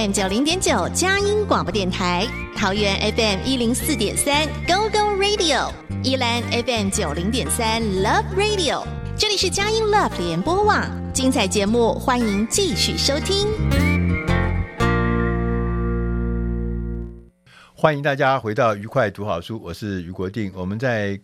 [0.05, 5.71] FM 九零点九佳音广播电台，桃园 FM 一零四点三 Go Go Radio，
[6.03, 8.83] 宜兰 FM 九零点三 Love Radio，
[9.17, 13.47] 这里是佳音 Love 联播网，精彩节目欢迎继续收听。
[17.73, 20.51] 欢迎大家回到愉快读好书，我是余国定。
[20.53, 21.19] 我们在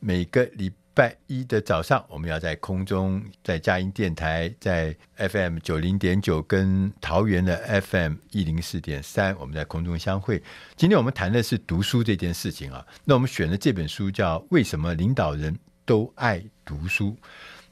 [0.00, 10.42] 每个礼拜一的早上，我们要在空中，在佳音电台，在 FM 九零点九跟桃园的 FM 一零四点三，我们在空中相会。
[10.76, 12.86] 今天我们谈的是读书这件事情啊。
[13.04, 17.10] 那我们选的这本书叫《为什么领导人都爱读书》。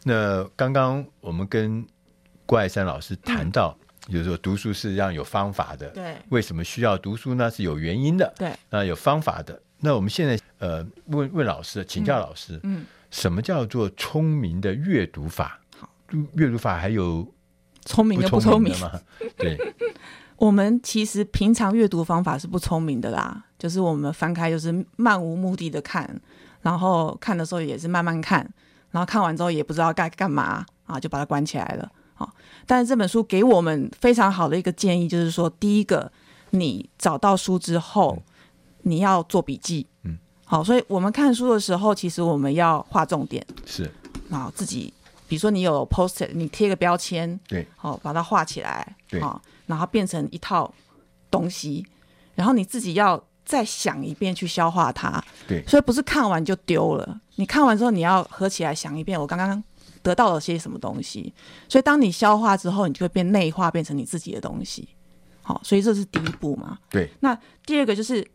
[0.05, 1.87] 那刚刚我们跟
[2.47, 3.77] 郭爱山老师谈到。
[3.81, 5.91] 嗯就是说，读书是让有方法的。
[5.91, 7.51] 对，为什么需要读书呢？
[7.51, 8.33] 是有原因的。
[8.37, 9.63] 对，那有方法的。
[9.79, 15.61] 那我们现在呃，问问老师，请教老师，嗯，什么叫做聪明的阅读法？
[15.79, 15.89] 好，
[16.35, 17.27] 阅读法还有
[17.85, 18.93] 聪明的不聪明吗？
[19.37, 19.59] 对，
[20.37, 26.21] 我们其实平常阅读方法是不聪明的啦，就是我们翻开就是漫无目的的看，
[26.63, 28.49] 然后看的时候也是慢慢看，
[28.91, 31.91] 然后看完之后也不知道该干嘛啊，就把它关起来了。
[32.67, 36.13] 但是这本书给我们非常好的一个建议，就是说，第一个，
[36.51, 38.23] 你找到书之后，嗯、
[38.83, 40.19] 你要做笔记，嗯，
[40.51, 43.89] 好，所以我们看书的时候，其实我们要画重点，是，
[44.29, 44.93] 然后自己，
[45.29, 50.69] 比如说你有 posted，你贴个标签，对，好，把它画起来，对，好，然后变成一套
[51.31, 51.87] 东西，
[52.35, 59.63] 然后你自己要再想一遍去消化它，对，所以不是看完就丢了，你看完之后你要合起来想一遍，我刚刚。
[60.03, 61.31] 得到了些什么东西，
[61.69, 64.89] 所以当你消化之后，你就会变内化，变成你自己的东西。
[65.43, 66.79] 好，所以这是第一步嘛。
[66.89, 67.11] 对。
[67.21, 68.27] 那第二个就是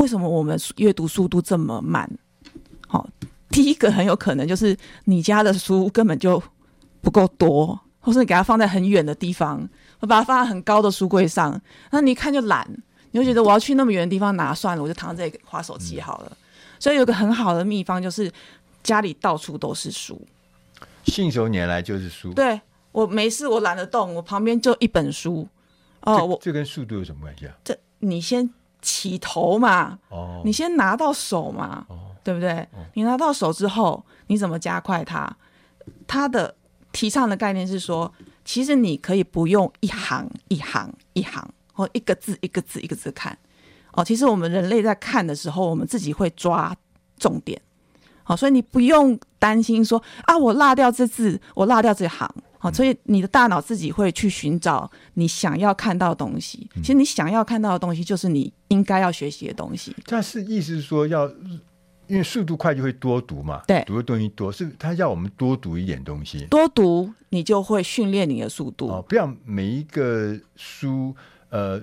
[0.00, 2.10] 为什么我们阅读速度这么慢？
[2.88, 3.06] 好，
[3.50, 6.42] 第一个很有可能就是你家的书根本就
[7.02, 9.68] 不够多，或是你给它放在很远的地方，
[10.00, 11.60] 我把它放在很高的书柜上，
[11.90, 12.66] 那你一看就懒，
[13.10, 16.28] 你就觉得我要去那么远的地方拿算了，我就躺在这里划手机好了。
[16.30, 16.36] 嗯。
[16.78, 18.32] 所以有个很好的秘方就是
[18.82, 20.18] 家里到处都是书。
[21.04, 22.32] 信手拈来就是书。
[22.32, 22.58] 对，
[22.90, 25.46] 我没事，我懒得动，我旁边就一本书。
[26.00, 27.54] 哦，我这跟速度有什么关系啊？
[27.62, 28.48] 这你先
[28.82, 32.52] 起头嘛，哦，你先拿到手嘛，哦，对不对？
[32.72, 35.30] 哦，你拿到手之后，你怎么加快它？
[36.06, 36.54] 它的
[36.92, 38.12] 提倡的概念是说，
[38.44, 43.36] 其实你可以不用一行一行一行，或一个字一个字一个字看。
[43.92, 46.74] 哦，其实我们人类在看的时候，我们自己会抓
[47.18, 47.60] 重点。
[48.22, 52.28] 好，所以你不用担心说啊，我落掉这字，我落掉这行。
[52.58, 56.68] 好，所以你的大脑自己会去寻找你想要看到的东西。
[56.76, 59.96] 其实你想要看到的东西，就是你应该要学习的东西。
[60.04, 61.26] 但是意思是说，要
[62.06, 68.88] 因为速度快就会多读嘛，对，读的东西多，是他要我们多读一点东西，多读你就会训练你的速度。
[68.88, 71.16] 哦，不要每一个书
[71.48, 71.82] 呃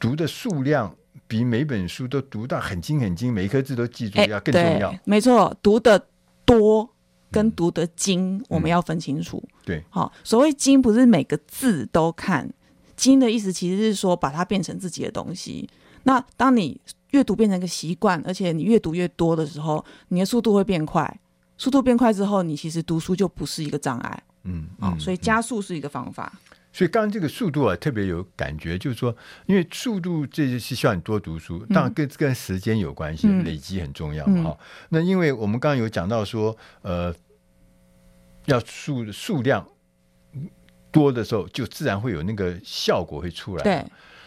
[0.00, 0.96] 读的数量。
[1.26, 4.94] 比每本书都读到很精很精，每一颗字都记住，要更重要。
[5.04, 6.06] 没错，读的
[6.44, 6.88] 多
[7.30, 9.42] 跟读的精，嗯，我们要分清楚。
[9.64, 12.48] 对，好，所谓精不是每个字都看，
[12.96, 15.68] 精的意思其实是说把它变成自己的东西。
[16.04, 16.80] 那当你
[17.12, 21.20] 阅读变成一个习惯，而且你越读越多的时候，你的速度会变快。
[21.56, 24.22] 速度变快之后，你其实读书就不是一个障碍。
[24.42, 26.32] 嗯，好，所以加速是一个方法。
[26.74, 34.58] 所以刚刚这个速度啊，特别有感觉，就是说，因为速度这就是需要你多读书，当然跟跟时间有关系，嗯、累积很重要哈、嗯哦。
[34.88, 37.14] 那因为我们刚刚有讲到说，呃，
[38.46, 39.64] 要数数量
[40.90, 43.62] 多的时候，就自然会有那个效果会出来。
[43.62, 43.84] 对。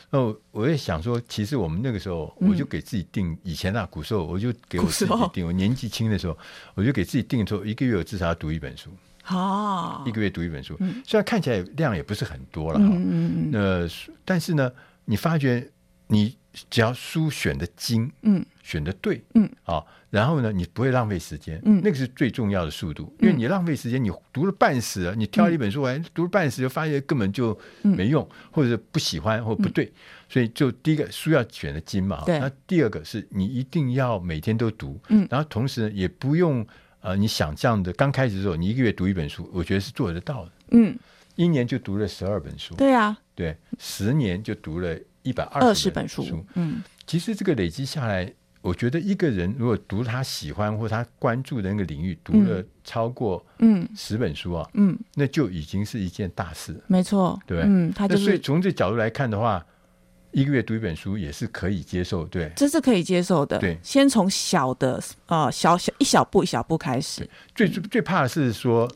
[0.10, 6.38] 那我我也想说，其实我们那个时候，我就给自己定，嗯、以前那、啊、古时候，我就给我自己定，我年纪轻的时候，
[6.76, 8.90] 我就给自己定说，一个月我至少要读一本书。
[9.30, 13.90] 哦，一个月读一本书，嗯、虽然看起来量也不是很多了哈，嗯那、呃、
[14.24, 14.72] 但是呢，
[15.06, 15.70] 你发觉
[16.08, 16.38] 你
[16.70, 29.92] 只要书选的精，嗯，选的对，嗯，啊，然后呢，你不会浪费时间，嗯，那个是最重要的速度，因为你浪费时间，你读了半死了，你挑了一本书完、嗯、读了半死，就发现根本就没用，嗯、或者是不喜欢或不对，
[30.30, 36.66] 所以就第一个书要选的精嘛，对，那第二个是你一定要每天都读，嗯，然后同时呢，也不用。
[37.02, 40.52] 呃，你想这样的刚开始的时候，你一个月读一本书，我觉得是做得到的。
[40.72, 40.98] 嗯，
[41.36, 42.76] 一年就读了十二本书。
[42.76, 46.44] 对啊，对，十年就读了一百二十本书。
[46.56, 56.76] 嗯，其实这个累积下来，我觉得一个人如果读他喜欢或他关注的那个领域，读了超过嗯十本书啊，嗯，那就已经是一件大事。
[56.88, 58.26] 没错，对，嗯，他就是。
[58.26, 59.66] 所以从这角度来看的话。
[60.32, 63.58] 一个月读一本书也是可以接受，对，这是可以接受的。
[63.60, 67.28] 对，先从小的呃小小一小步一小步开始。
[67.56, 68.90] 最最最怕的是说，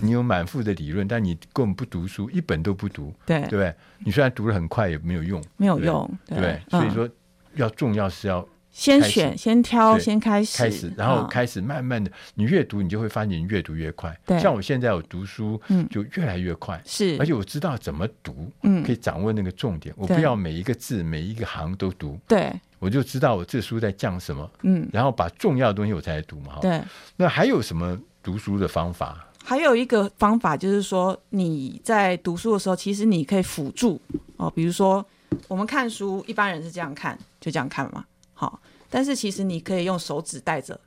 [0.00, 3.74] 你有满腹的理论，但你根本不读书，一本都不读，对对不对？
[4.04, 7.08] 你虽然读的很快，也没有用，没有用，对，所以说
[7.54, 8.46] 要重要是要。
[8.72, 14.18] 先选，先挑，先开始，开始，然后开始慢慢的，你越读，你就会发现你越读越快。
[14.24, 16.80] 对，像我现在我读书，嗯就越来越快。
[16.86, 19.94] 是，而且我知道怎么读，嗯，可以掌握那个重点。
[19.96, 22.18] 我不要每一个字、每一个行都读。
[22.26, 24.50] 对，我就知道我这书在讲什么。
[24.62, 26.58] 嗯，然后把重要的东西我才来读嘛。
[26.62, 26.80] 对，
[27.16, 29.28] 那还有什么读书的方法？
[29.44, 34.00] 还有一个方法就是说，你在读书的时候，其实你可以辅助
[34.38, 35.04] 哦，比如说
[35.46, 38.04] 我们看书，一般人是这样看，就这样看嘛。
[38.42, 40.80] 好，但是其实你可以用手指带着，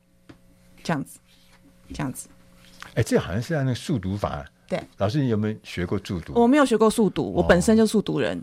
[0.83, 1.19] 这样子，
[1.93, 2.27] 这样子。
[2.95, 4.45] 哎，这好像是按那个速读法。
[4.67, 6.33] 对，老师，你有没有学过速读？
[6.33, 8.37] 我没有学过速读，我本身就速读人。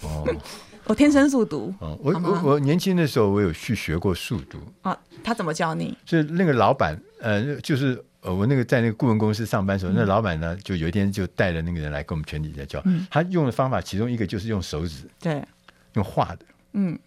[0.00, 0.26] 哦，
[0.86, 1.72] 我天生速读。
[1.78, 4.58] 哦，我我我年轻的时候，我有去学过速读。
[4.80, 5.96] 啊，他怎么教你？
[6.04, 12.82] 就是那个老板，呃，就是呃，我那个在那个顾问公司上班的时候，那老板呢，就有一天就带了那个人来跟我们全体在教。
[13.08, 15.40] 他用的方法，其中一个就是用手指，对，
[15.92, 16.98] 用画的，嗯。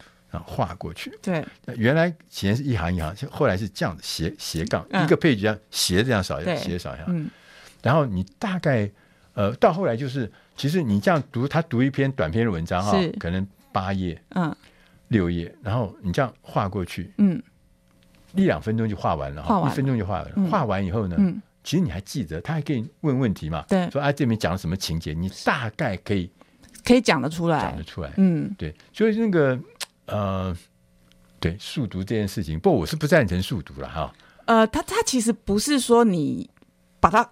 [0.45, 1.45] 画过去，对，
[1.77, 7.29] 原来前是一行一行，后来是这样斜斜杠，一个配置这样斜这样扫一下，斜扫一下，嗯，
[7.81, 8.89] 然后你大概
[9.33, 14.53] 呃到后来就是，其实你这样读，他读一篇短篇的文章哈，可能八页，嗯，
[15.07, 17.41] 六页，然后你这样画过去，嗯，
[18.33, 21.15] 一两分钟就画完了，画完一分钟就画完了，画完以后呢，
[21.63, 26.29] 其实你还记得，他还可以问问题嘛，对，说啊这面讲了什么情节，你大概可以
[26.83, 29.57] 可以讲得出来，讲得出来，嗯，对，所以那个。
[30.05, 30.55] 呃，
[31.39, 34.13] 对，速读这件事情，不过我是不赞成速读了哈。
[34.45, 36.49] 呃，他他其实不是说你
[36.99, 37.27] 把它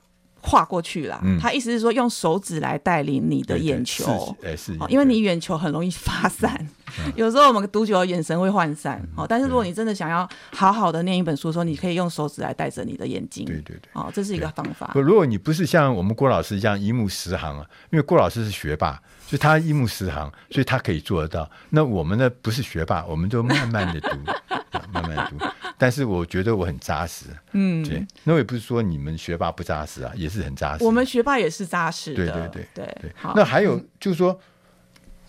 [0.45, 6.67] 画过去了，嗯、他意思是说用手指来带领你的眼球，对是，因为你眼球很容易发散。
[7.15, 14.91] 有时候我们读久了眼神会涣散，哦，但是如果你真的想要好好的念一本书的时候，你可以用手指来带着你的眼睛，对对对，哦，这是一个方法。
[14.93, 21.49] 不，如果你不是像我们郭老师这样一目十行啊，因为郭老师是学霸，所以他一目十行， 所以他可以做得到。
[21.69, 24.17] 那我们呢，不是学霸，我们就慢慢的读，
[24.91, 25.37] 慢慢读。
[25.83, 28.01] 但是我觉得我很扎实，嗯，对。
[28.23, 30.85] 那我也不是说你们学霸不扎实啊，也是很扎实。
[30.85, 33.11] 我们学霸也是扎实的，对对对对对。
[33.35, 34.39] 那还有就是说。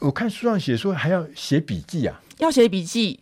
[0.00, 3.18] 我看书上写说还要写笔记啊，要写笔记，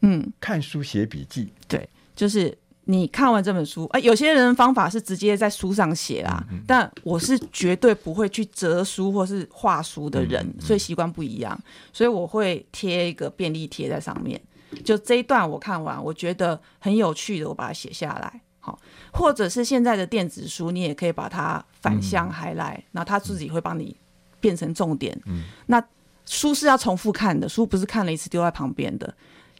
[0.00, 11.56] 嗯，看书写笔记，对，就是你看完这本书，哎、呃，有些人方法是直接在书上写啦，嗯嗯，但我是绝对不会去折书或是画书的人，所以习惯不一样，
[11.92, 14.40] 所以我会贴一个便利贴在上面，
[14.82, 18.78] 就这一段我看完，我觉得很有趣的，我把它写下来，好，
[19.12, 23.96] 或者是现在的电子书，你也可以把它反向 highlight，然后他自己会帮你
[24.40, 25.84] 变成重点，嗯，那。
[26.26, 29.14] 书是要重复看的，书不是看了一次丢在旁边的。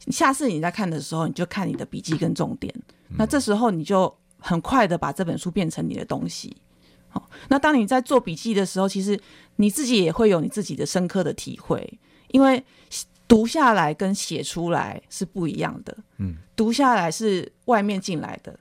[0.09, 2.75] 下次你在看的时候，你就看你的笔记跟重点。
[3.19, 6.57] 那这时候你就很快的把这本书变成你的东西。
[7.11, 9.21] 好，那当你在做笔记的时候，其实
[9.57, 11.99] 你自己也会有你自己的深刻的体会，
[12.29, 12.65] 因为
[13.27, 15.97] 读下来跟写出来是不一样的。
[16.19, 18.59] 嗯，读下来是外面进来的，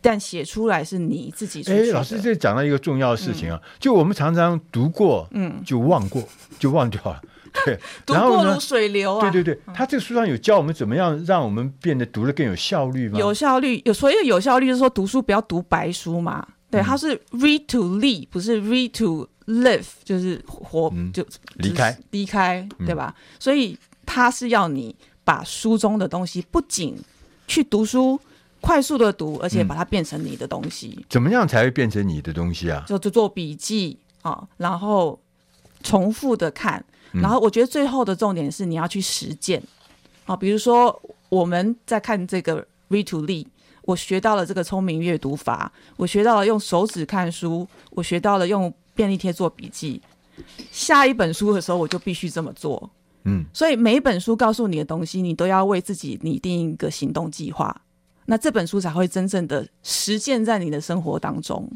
[0.00, 1.84] 但写出来是你自己出去的。
[1.84, 6.22] 哎，老师这讲到一个重要的事情啊，嗯、就我们常常读过，嗯，就忘过，
[6.58, 7.20] 就忘掉了。
[7.64, 9.30] 对，读过如水流啊！
[9.30, 13.16] 对对对，他这个书上有教我们怎么样让我们变得读得更有效率吗？
[13.16, 16.44] 有效率，有所以有效率就是说读书不要读白书嘛。
[16.68, 21.24] 对，它是 read to live，不是 read to live，就是活就
[21.58, 23.14] 离开离开，对吧？
[23.38, 24.94] 所以他是要你
[25.24, 26.96] 把书中的东西不仅
[27.46, 28.18] 去读书，
[28.60, 31.04] 快速的读，而且把它变成你的东西。
[31.08, 32.84] 怎么样才会变成你的东西啊？
[32.86, 35.18] 就就做笔记啊，然后
[35.82, 36.84] 重复的看。
[37.12, 39.62] 然后我觉得最后的重点是你要去实践，
[40.26, 43.46] 啊，比如说我们在看这个 Read to Lead，
[43.82, 50.02] 我学到了这个聪明阅读法，我学到了用手指看书，我学到了用便利贴做笔记。
[50.72, 52.90] 下一本书的时候，我就必须这么做。
[53.24, 57.74] 嗯，所以每一本书告诉你的东西，你都要为自己拟定一个行动计划，
[58.26, 61.70] 那这本书才会真正的实践在你的生活当中。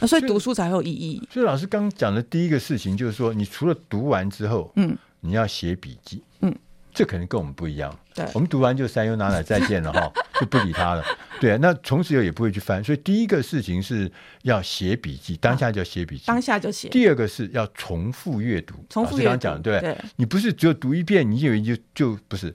[0.00, 1.22] 那所以读书才会有意义。
[1.30, 6.54] 所以老师刚讲的第一个事情就是说，你除了读完之后，嗯，你要写笔记，嗯，
[6.92, 7.96] 这可能跟我们不一样。
[8.14, 11.04] 对，我们读完就三优拿来再见了哈， 就不理他了。
[11.40, 12.82] 对啊，那从此以后也不会去翻。
[12.82, 14.10] 所以第一个事情是
[14.42, 16.88] 要写笔记，当下就要写笔记，当下就写。
[16.88, 19.30] 第二个是要重复阅读，重复阅读。
[19.30, 22.54] 刚刚讲对，对，你不是只有读一遍，你以为就就不是。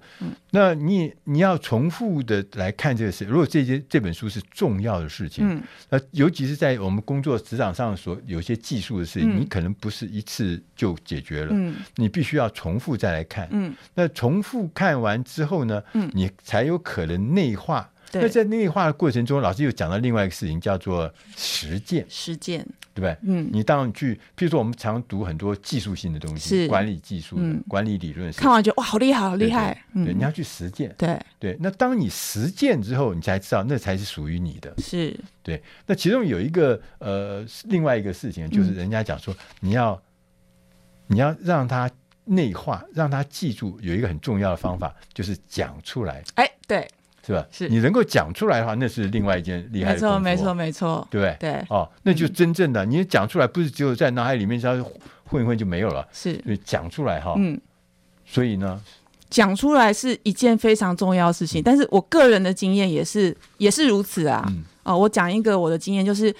[0.51, 3.25] 嗯，那你你要重复的来看这个事。
[3.25, 17.89] 如果这些这本书是重要的事情，嗯，那尤其是在我们工作职场上所有些技术的事情，你可能不是一次就解决了，嗯，你必须要重复再来看，嗯，那重复看完之后呢，嗯，你才有可能内化。
[18.11, 18.21] 对。
[18.21, 22.05] 那在内化的过程中，老师又讲到另外一个事情，叫做实践。
[22.09, 22.65] 实践。
[22.91, 23.17] 对不对？
[23.21, 29.73] 嗯，你当然去，譬如说，我们常读很多技术性的东西，管理技术管理理论，看完就哇，好厉害，好厉害。
[29.93, 30.93] 对，对，对、嗯，你要去实践。
[30.97, 34.73] 对对，那当你实践之后，你才知道那才是属于你的。
[34.79, 35.61] 是，对。
[35.85, 41.89] 那其中有一个呃，另外一个事情，就是人家讲说，你要、嗯、你要让他
[42.25, 46.21] 内化，让他记住，有一个很重要的方法，就是讲出来。
[46.35, 46.85] 哎，对。
[47.25, 47.45] 是吧？
[47.51, 49.93] 是你能够讲出来的话，那是另外一件厉害。
[49.93, 51.37] 没错，没错，没错，对不对？
[51.39, 54.81] 对，哦，那就真正的、嗯、你讲出来，不是只有在脑海里面稍微
[55.25, 56.07] 混一混就没有了。
[56.11, 57.35] 是，所以讲出来哈。
[57.37, 57.59] 嗯，
[58.25, 58.81] 所以呢，
[59.29, 61.61] 讲出来是一件非常重要的事情。
[61.61, 64.43] 但是我个人的经验也是也是如此啊。
[64.47, 66.33] 嗯、哦，我讲一个我的经验，就是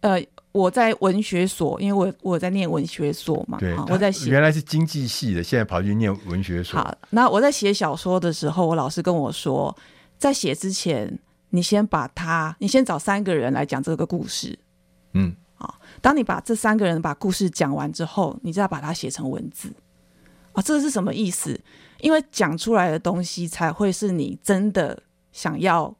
[0.00, 0.22] 呃，
[0.52, 3.58] 我在文学所，因为我我在念文学所嘛。
[3.58, 6.78] 对，哦、我在写，原来是经济系的，现在跑去念文学所。
[6.78, 9.76] 好，那我在写小说的时候，我老师跟我说。
[10.18, 11.18] 在写之前，
[11.50, 14.58] 你先把它，你先找三个人来讲这个故事，
[15.12, 19.72] 嗯，啊，当你把这三个人把故事讲完之后，你再把它写成文字，
[20.52, 21.58] 啊，这个是什么意思？
[22.00, 25.02] 因为讲出来的东西才会是你真的
[25.32, 25.94] 想要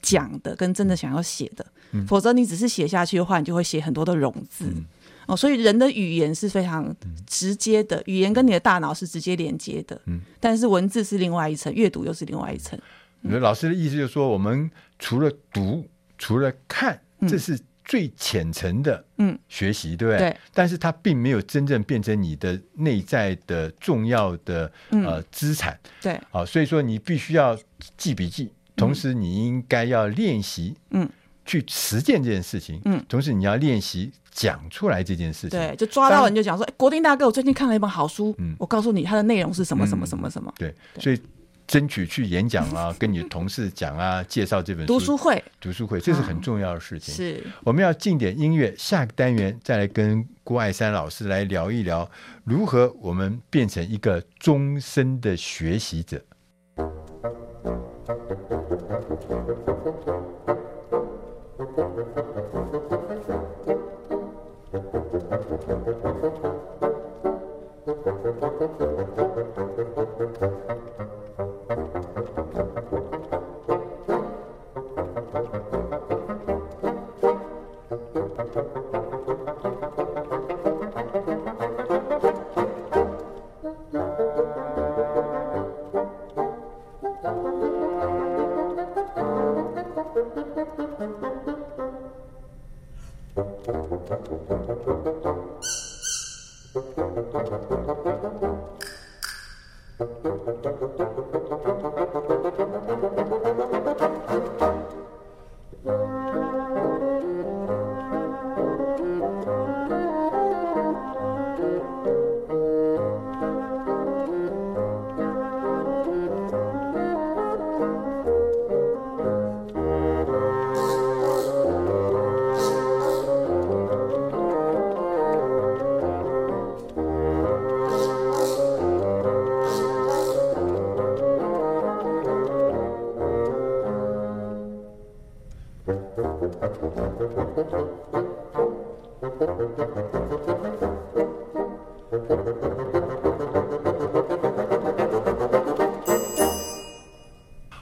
[0.00, 4.84] 讲的，跟真的想要写的，嗯，否则你只是写下去的话，你就会写很多的冗字，嗯，
[5.26, 6.94] 哦，所以人的语言是非常
[7.26, 12.78] 直接的，语言跟你的大脑是直接连接的，嗯，但是文字是另外一层，阅读又是另外一层。
[13.24, 20.30] 老师的意思就是说，我们除了读，除了看，这是最浅层的嗯学习，对不对？
[20.30, 20.36] 对。
[20.52, 25.78] 但是它并没有真正变成你的内在的重要的呃资产。
[26.00, 26.20] 对。
[26.30, 27.58] 好，所以说你必须要
[27.96, 31.08] 记笔记，同时你应该要练习，嗯，
[31.44, 35.58] 去实践这件事情，嗯，同时你要练习讲出来这件事情。
[35.58, 40.52] 对，就抓到人就讲说，哎国定大哥，我最近看了一本好书，嗯，我告诉你它的内容是什么什么什么什么。
[40.58, 41.18] 对，所以。
[41.66, 44.92] 争取去演讲啊， 跟你同事讲啊，介绍这本书。
[44.92, 47.14] 读书会，读书会，这是很重要的事情。
[47.14, 52.10] 嗯、是，我们要进点音乐，下个单元再来跟郭爱山老师来聊一聊，
[52.44, 56.22] 如何我们变成一个终身的学习者。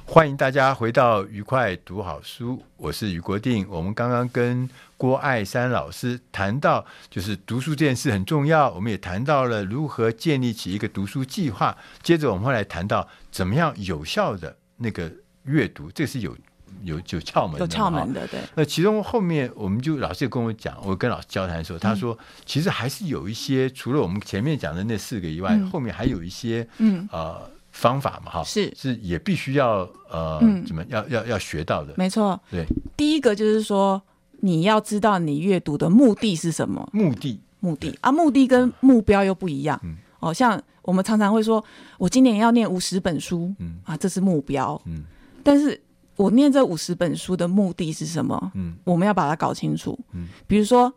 [0.05, 3.67] 欢迎大家回到愉快读好书，我是余国定。
[3.71, 4.69] 我们刚刚跟
[4.99, 8.71] 郭爱山老师谈到，就是读书这件事很重要。
[8.75, 11.75] 我们也谈到了如何建立起一个读书计划。
[12.03, 15.11] 接着我们会来谈到怎么样有效的那个
[15.45, 16.37] 阅读，这是有
[16.83, 18.27] 有有窍门的，有窍门的。
[18.29, 18.41] 对。
[18.55, 27.41] 那其中后面我们就老师也跟我讲，我跟老师交谈的时候，他说其实还是有一些，除了我们前面讲的那四个以外，嗯、后面还有一些嗯呃。
[27.75, 32.39] 方法嘛，哈，是是也必须要呃，嗯、怎么要要要学到的，没错。
[32.51, 32.67] 对，
[32.99, 34.01] 第一个就是说，
[34.41, 36.87] 你要知道你阅读的目的是什么？
[36.93, 39.81] 目的，目的啊，目的跟目标又不一样。
[39.85, 41.65] 嗯，哦，像我们常常会说，
[41.97, 44.79] 我今年要念五十本书，嗯啊，这是目标。
[44.85, 45.05] 嗯，
[45.43, 45.81] 但是
[46.17, 48.53] 我念这五十本书的目的是什么？
[48.55, 49.99] 嗯，我们要把它搞清楚。
[50.13, 50.93] 嗯，比如说。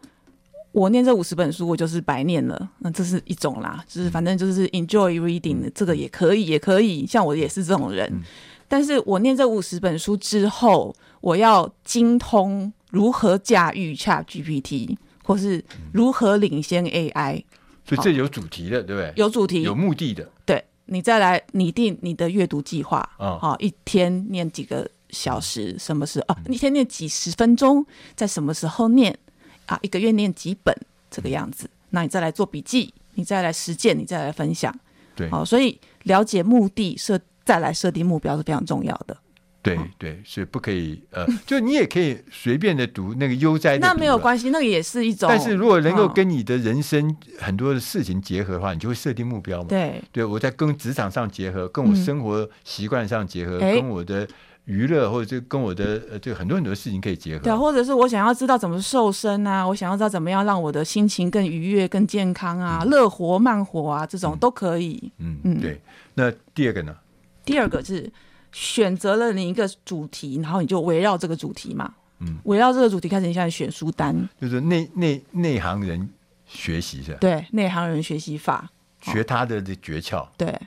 [0.76, 2.70] 我念这五十本书，我就是白念了。
[2.80, 7.08] 那这是一种啦，就是反正就是 enjoy reading 的，这个也可以，也可以。
[7.08, 8.22] 像我也是这种人，嗯、
[8.68, 15.64] 但是我念这五十本书之后，我要精通如何驾驭 ChatGPT，或是
[15.94, 17.46] 如何领先 AI。
[17.86, 19.14] 所以这有主题的，对不对？
[19.16, 20.30] 有主题，有目的的。
[20.46, 22.98] 对，你再来拟定你的阅读计划。
[23.18, 24.86] 啊、哦，好，一天念几个
[25.16, 26.38] 小时，什么时候啊？
[26.50, 27.86] 一天念几十分钟，
[28.16, 29.18] 在什么时候念
[29.66, 29.80] 啊？
[29.82, 30.76] 一个月念几本
[31.10, 31.70] 这个样子？
[31.92, 34.78] 那你再来做笔记，你再来实践，你再来分享。
[35.16, 39.16] 对，好，所以了解目的设，再来设定目标是非常重要的。
[39.62, 45.28] 对对，所以不可以呃， 就你也可以随便的读那个悠哉的，那没有关系，那个也是一种。
[45.28, 49.68] 但是如果能够跟你的人生很多的事情结合的话，你就会设定目标嘛。
[49.68, 54.28] 对，对我在跟职场上结合，跟我生活习惯上结合，跟我的
[54.66, 57.44] 娱乐或者就跟我的呃，就很多很多事情可以结合。
[57.44, 65.12] 对，或者是我想要知道怎么瘦身啊，我想要知道怎么样让我的心情更愉悦、更健康啊，乐活慢活啊，这种都可以。
[65.20, 65.82] 嗯嗯，对。
[66.14, 66.96] 那第二个呢？
[67.44, 68.12] 第二个是。
[68.52, 76.10] 选择了你一个主题，然后你就围绕这个主题嘛，嗯，围绕这个主题开始，你现在选书单，就是内内内行人
[76.46, 77.18] 学习是吧？
[77.20, 80.26] 对，内行人学习法，学他的的诀窍。
[80.38, 80.58] 对，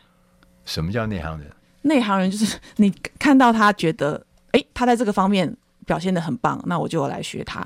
[0.67, 1.51] 什么叫内行人？
[1.83, 5.57] 内行人就是 你看到他觉得，哎，他在这个方面
[5.87, 7.61] 表现的很棒，那我就来学他。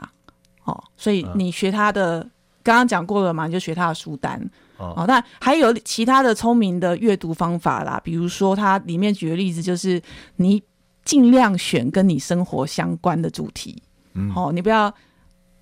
[0.64, 2.30] 哦，所以你学他的，嗯、
[2.62, 4.40] 刚刚讲过了嘛，你就学他的书单。
[4.78, 10.02] 哦，那还有其他的聪明的阅读方法啦，比如说它里面举的例子就是，
[10.36, 10.60] 你
[11.04, 13.80] 尽量选跟你生活相关的主题。
[14.14, 14.92] 嗯，哦，你不要，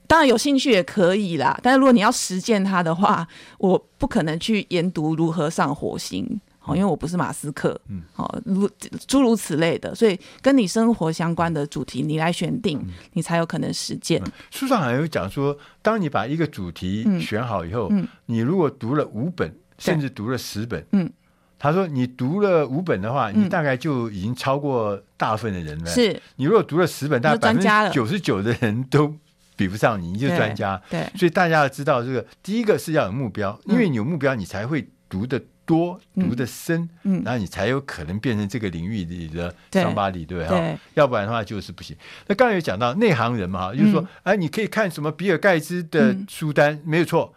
[0.07, 3.27] 当然有兴趣也可以啦，但是如果你要实践它的话，
[3.59, 6.41] 我不可能去研读如何上火星。
[6.71, 8.69] 哦，因为我不是马斯克，嗯，哦，如
[9.07, 14.23] 诸如此类的，所以跟你生活相关的主题，你来选定，嗯、你才有可能实践。
[14.25, 21.11] 嗯、书上还有讲说，当你把一个主题选好以后，嗯、你如果读了五本，甚至读了十本，嗯，
[21.59, 25.87] 他说你读了五本的话，你大概就已经超过大部分的人了。
[25.87, 29.15] 是、嗯，你如果读了十本，大概百分之九十九的人都
[29.57, 30.81] 比不上你，你就是专家。
[30.89, 35.41] 对，对，所以大家要知道这个，第一个是要有目标，因为你有目标，你才会读的。
[35.71, 40.49] 多读的深，嗯，然后你才有可能变成这个领域里的张巴里，对不对？
[40.49, 41.97] 哈，要不然的话就是不行。
[42.27, 47.33] 那刚才有讲到内行人嘛，就是说，哎，你可以看什么比尔盖茨的书单，没有错。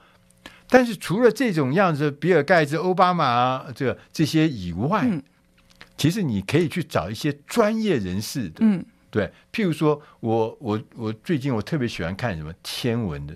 [0.67, 5.07] 但是除了这种样子，比尔盖茨、奥巴马啊这这些以外，
[5.95, 9.31] 其实你可以去找一些专业人士的，嗯，对。
[9.51, 13.35] 譬如说我我我最近我特别喜欢看什么天文的。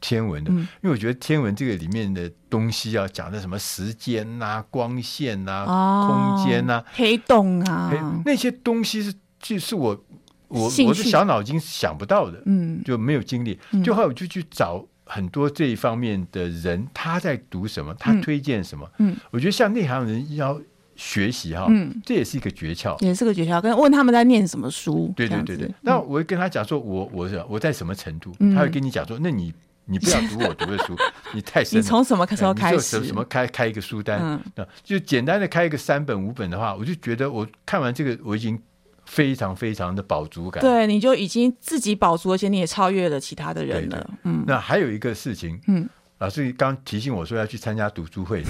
[0.00, 10.04] 天文的，因为我觉得天文这个里面的东西要讲的什么时间呐、啊、光线呐、啊、哦、空间呐、啊、黑洞啊，那些东西是就是我
[10.48, 13.58] 我我的小脑筋想不到的，嗯，就没有经历。
[13.82, 20.60] 就后来我就去找很多这一方面的人，他在读什么，他推荐什么，嗯，我觉得像内行人要
[20.94, 23.60] 学习哈，嗯，这也是一个诀窍，也是个诀窍。
[23.60, 25.70] 跟问他们在念什么书，对对对对。
[25.80, 29.52] 那我会跟他讲说，我我是我在什么程度，他会跟你讲说，那你。
[29.86, 30.96] 你不要读我读的书，
[31.32, 31.78] 你太深。
[31.78, 33.02] 你从什么时候开始？
[33.04, 34.20] 什么开开一个书单？
[34.20, 38.60] 嗯，就简单的开一个三本五本的话，我就觉得我看完这个我已经
[39.04, 40.60] 非常非常的饱足感。
[40.60, 44.10] 对，你就已经自己饱足，而且你也超越了其他的人了。
[44.24, 45.88] 嗯，那还有一个事情，嗯。
[46.18, 48.48] 老师刚提醒我说要去参加读书会的，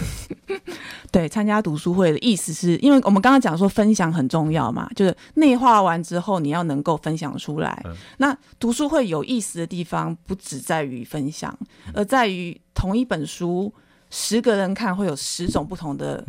[1.11, 7.83] 对，参加读书会的意思是因为我们刚刚讲说分享很重要嘛，就是内化完之后你要能够分享出来。
[7.85, 11.57] 嗯、那读书会有意思的地方不只在于分享，
[11.93, 13.73] 而在于同一本书
[14.11, 16.25] 十个人看会有十种不同的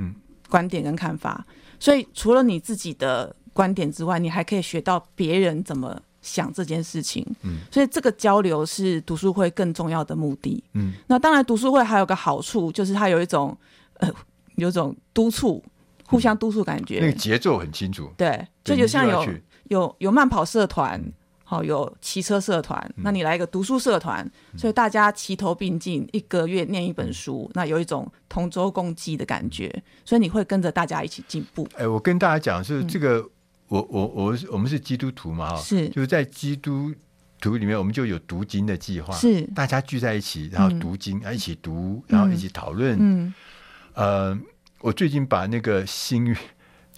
[0.50, 1.46] 观点跟看法，
[1.80, 6.02] 所以除了你自己的观点之外，你还可以学到别人怎么。
[6.22, 10.94] 想这件事情，嗯，所以这个交流是读书会更重要的目的，嗯。
[11.08, 13.56] 那当然，读书会还有个好处，就是它有一种
[14.00, 14.12] 呃，
[14.56, 15.64] 有一种督促，
[16.06, 17.00] 互相督促感觉。
[17.00, 19.26] 那个节奏很清楚，对，就就像有
[19.70, 21.02] 有有慢跑社团，
[21.44, 31.68] 好，有骑车社团，那你来一个读书社团，所以大家齐头并进，一个月念一本书，那有一种同舟共济的感觉，所以你会跟着大家一起进步。
[31.76, 33.30] 哎，我跟大家讲，是这个。
[33.68, 36.94] 我我我我们是基督徒嘛哈，是就是在基督
[37.42, 42.98] 徒里面，我们就有读经的计划，是大家聚在一起，然后读经，啊、嗯、一起读，然后一起讨论。
[43.00, 43.34] 嗯，
[43.94, 44.40] 呃，
[44.80, 46.36] 我最近把那个新约、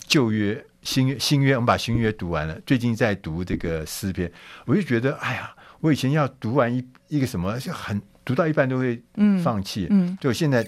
[0.08, 2.60] 旧约、新约、新约，我们把新约读完了。
[2.66, 4.32] 最近在读这个诗篇，
[4.66, 9.02] 我就觉得，哎呀，我以前要读完一一个什么，就很读到一半都会
[9.44, 10.66] 放弃，嗯，嗯就现在。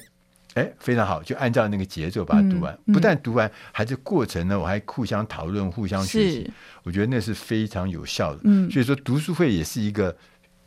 [0.56, 2.74] 哎，非常好，就按照那个节奏把它读完。
[2.74, 6.52] 嗯嗯、不但读完，还是过程呢，我还互相讨论、互相学习。
[6.84, 8.42] 我觉得那是非常有效的。
[8.44, 10.14] 嗯、所以说读书会也是一个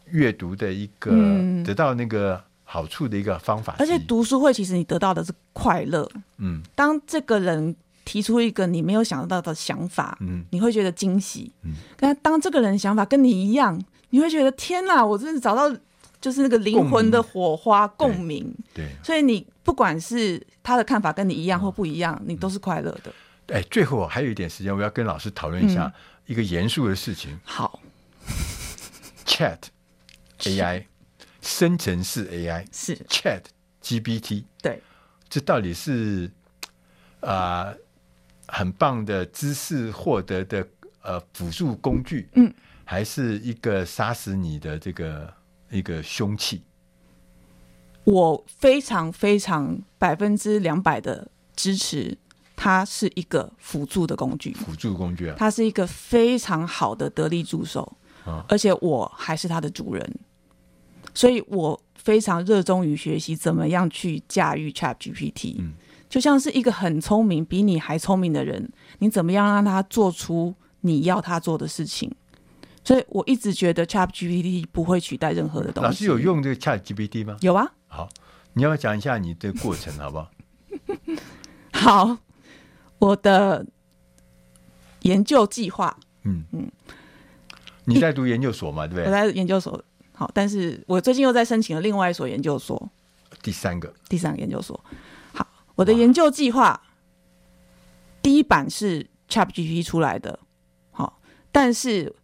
[0.07, 3.76] 阅读的一个、嗯、得到那个好处的一个方法。
[3.78, 6.11] 而且读书会其实你得到的是快乐。
[6.39, 7.76] 嗯，当这个人
[8.07, 11.53] 提出一个你没有想到的想法，嗯，你会觉得惊喜。
[11.62, 13.78] 嗯，但当这个人想法跟你一样，
[14.09, 15.76] 你会觉得天哪，我真的找到。
[16.24, 23.12] 就是那个灵魂的火花共鸣，对，所以你不管是他的看法跟你一样或不一样，你都是快乐的。
[23.48, 25.92] 哎，最后还有一点时间，我要跟老师讨论一下
[26.24, 27.30] 一个严肃的事情。
[27.30, 27.80] 嗯、好
[29.26, 29.58] ，Chat
[30.38, 30.84] AI
[31.42, 32.96] 生成式 AI 是。
[33.06, 33.42] Chat
[33.82, 34.80] GPT，对，
[35.28, 36.30] 这到底是
[37.20, 37.76] 啊、呃、
[38.46, 40.66] 很棒的知识获得的
[41.02, 42.50] 呃辅助工具，嗯，
[42.86, 45.30] 还是一个杀死你的这个
[45.76, 46.62] 一个凶器？
[48.04, 52.16] 我非常非常百分之两百的支持。
[52.56, 60.18] 它是一个辅助的工具，辅助工具啊，它是一个非常好的得力助手，啊，而且我还是它的主人，
[61.12, 65.72] 所以我非常热衷于学习怎么样去驾驭 ChatGPT，嗯，
[66.08, 68.70] 就像是一个很聪明、比你还聪明的人，
[69.00, 72.14] 你怎么样让他做出你要他做的事情？
[72.85, 75.87] 所以我一直觉得 ChatGPT 不会取代任何的东西。
[75.87, 77.37] 老师有用这个 ChatGPT 吗？
[77.41, 77.72] 有啊。
[77.89, 78.09] 好，
[78.53, 80.30] 你要讲一下你的过程好不好？
[81.72, 82.18] 好。
[83.01, 83.66] 我的
[85.03, 86.70] 研究计划，嗯嗯，
[87.85, 88.87] 你在读研究所嘛？
[88.87, 89.05] 对不对？
[89.05, 92.91] 我在研究所，好，但是我最近又在申请了另外一所研究所，
[93.43, 94.82] 第三个，第三个研究所。
[95.35, 96.80] 好，我的研究计划
[98.22, 100.39] 第一版是 ChatGPT 出来的，
[100.91, 101.20] 好，
[101.53, 102.14] 但是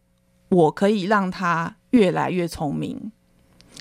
[0.51, 3.11] 我可以让他越来越聪明。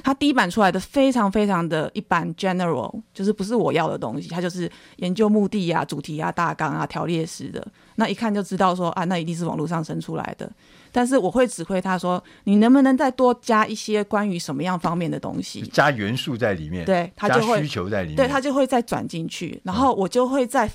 [0.01, 10.49] 他第一版出来的非常非常的一般，general，就是不是我要的东西，他就是研究目的啊、主题啊、大纲啊、条列式的，那一看就知道说啊，那一定是网络上生出来的。
[10.91, 20.71] 但是我会指挥他说，你能不能再多加一些关于什么样方面的东西，加元素在里面，对，他就会需求在里面，对，他就会再转进去，然后我就会再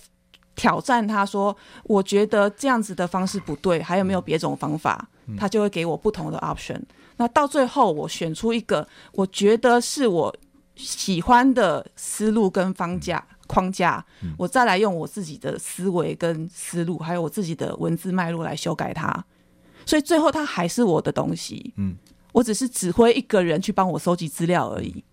[0.55, 5.09] 挑战他说，我觉得这样子的方式不对，还有没有别种方法？
[5.39, 6.81] 他就会给我不同的 option。
[7.16, 10.37] 那到最后，我选出一个我觉得是我
[10.75, 14.05] 喜欢的思路跟方架框架，
[14.37, 19.25] 我再来用我自己的思维跟思路，还有我自己的文字脉络来修改它。
[19.87, 21.72] 所以最后，它还是我的东西。
[21.77, 21.95] 嗯，
[22.33, 25.05] 我只是指挥一个人去帮我收集资料而已。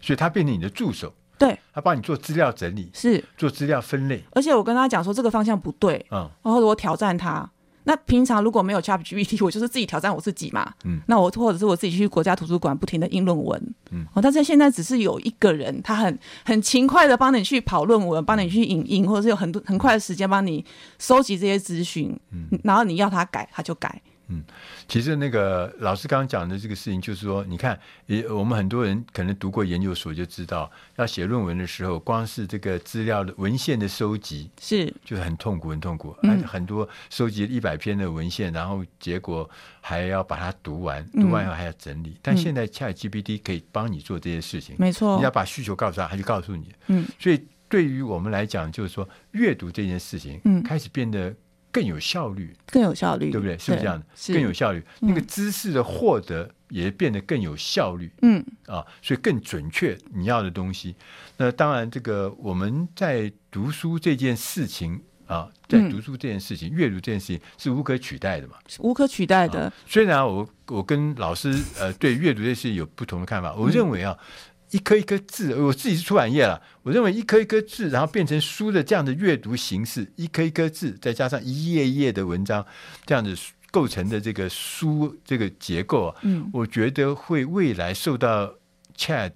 [0.00, 1.12] 所以，他变成你的助手。
[1.38, 4.22] 对，他帮你做资料整理，是做资料分类。
[4.32, 7.50] 而且我跟他讲说这个方向不对，嗯，然后我挑战他。
[7.84, 10.72] 那平常如果没有 ChatGPT， 我就是自己挑战我自己嘛。
[10.84, 13.74] 嗯，那我或者是我自己去国家图书馆不停的印论文。
[13.90, 20.64] 嗯，哦，但是现在只是有一个人，他很很勤快的帮你去跑论文，帮你去影印，或者是有很多很快的时间帮你
[20.98, 22.14] 收集这些资讯。
[22.32, 24.00] 嗯，然后你要他改，他就改。
[24.30, 24.44] 嗯，
[24.86, 36.16] 其实那个老师刚刚讲的这个事情，就是说，你看，也我们很多人可能读过研究所就知道，要写论文的时候，光是这个资料的文献的收集是就是很痛苦，很痛苦。
[36.22, 39.48] 嗯，很多收集一百篇的文献，然后结果
[39.80, 42.10] 还要把它读完，读完以后还要整理。
[42.10, 45.16] 嗯，但现在 ChatGPT 可以帮你做这些事情，没错。
[45.16, 46.72] 你要把需求告诉他，他就告诉你。
[46.86, 51.34] 嗯，所以对于我们来讲，就是说阅读这件事情，嗯，开始变得。
[51.72, 53.56] 更有效率，更有效率，对不对？
[53.58, 54.34] 是不是这样的？
[54.34, 58.10] 更有效率，那个知识的获得也变得更有效率。
[58.22, 60.94] 嗯啊，所以更准确你要的东西。
[61.36, 68.54] 那当然，这个我们在读书这件事情啊，在读书这件事情、阅、嗯、读这件事情是无可取代的嘛？
[68.80, 69.64] 无可取代的。
[69.64, 74.16] 啊、虽然我我跟老师呃对阅读这件事情有不同的看法，我认为啊。
[74.20, 74.26] 嗯
[74.70, 76.62] 一颗一颗字，我自己是出版业了。
[76.82, 82.64] 我认为一颗一颗字，然后变成书的这样的阅读形式，一颗一颗字，再加上一页一页的文章，
[83.04, 83.36] 这样子
[83.70, 88.54] 构成的这个书这个结构啊，嗯，我觉得会未来受到
[88.96, 89.32] Chat，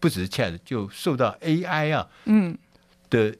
[0.00, 2.56] 不只是 Chat，就受到 AI 啊，嗯
[3.08, 3.34] 的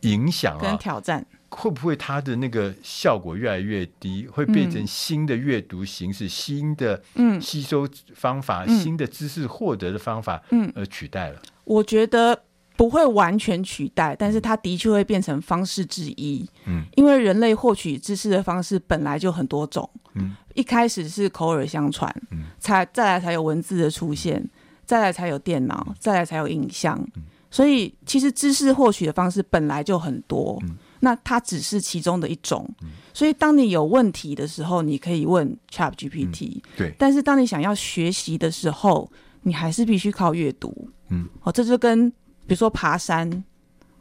[0.00, 1.26] 影响啊，跟挑战。
[1.54, 7.02] 会不会它的那个效果越来越低，会变成新的阅读形式、嗯、新的
[7.40, 11.40] 吸收方法、嗯、新的知识获得的方法，嗯，而取代了？
[11.64, 12.42] 我觉得
[12.76, 16.48] 不会完全取代，但是它的确会变成方式之一。
[16.66, 19.88] 嗯，因为人类获取知识的方式本来就很多种。
[20.14, 24.42] 嗯，一开始是口耳相传，嗯，才再来才有文字的出现，
[24.86, 26.98] 再来才有电脑，再来才有影像。
[27.14, 30.58] 嗯，所以其实知识获取的方式本来就很多。
[30.62, 30.76] 嗯。
[31.04, 32.64] 那它只是其中的一种，
[33.12, 36.62] 所以当你有问题的时候，你可以问 ChatGPT。
[36.76, 39.10] 对，但是当你想要学习的时候，
[39.42, 40.88] 你还是必须靠阅读。
[41.08, 43.28] 嗯，哦，这就跟比如说爬山，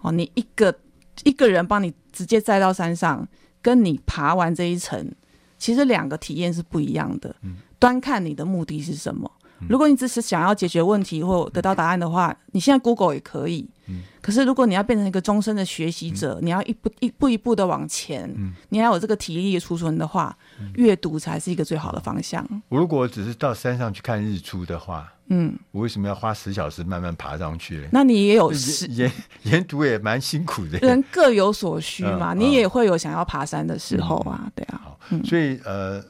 [0.01, 0.71] 哦，你一个
[1.23, 3.27] 一个人帮你直接载到山上，
[3.63, 5.11] 跟你爬完这一层，
[5.57, 7.35] 其实两个体验是不一样的。
[7.41, 9.29] 嗯，端看你的目的是什么。
[9.67, 13.67] 如果你只是想要解决问题或得到答案的话，你现在 Google 也可以。
[13.91, 14.01] 嗯。
[14.21, 20.37] 可是如果你要变成一个终身的学习者，嗯、你要一步一步一步的往前，嗯、你要有这个体力储存的话，
[20.75, 22.47] 阅、嗯、读才是一个最好的方向。
[22.69, 27.87] 我如果只是到山上去看日出的话，嗯，我为什么要花十小时慢慢爬上去？
[27.91, 28.51] 那你也有
[28.89, 29.11] 沿
[29.43, 30.77] 沿途也蛮辛苦的。
[30.79, 34.97] 人各有所需嘛、嗯，你也会有想要爬山的时候啊，嗯、对啊。
[35.25, 36.03] 所以呃。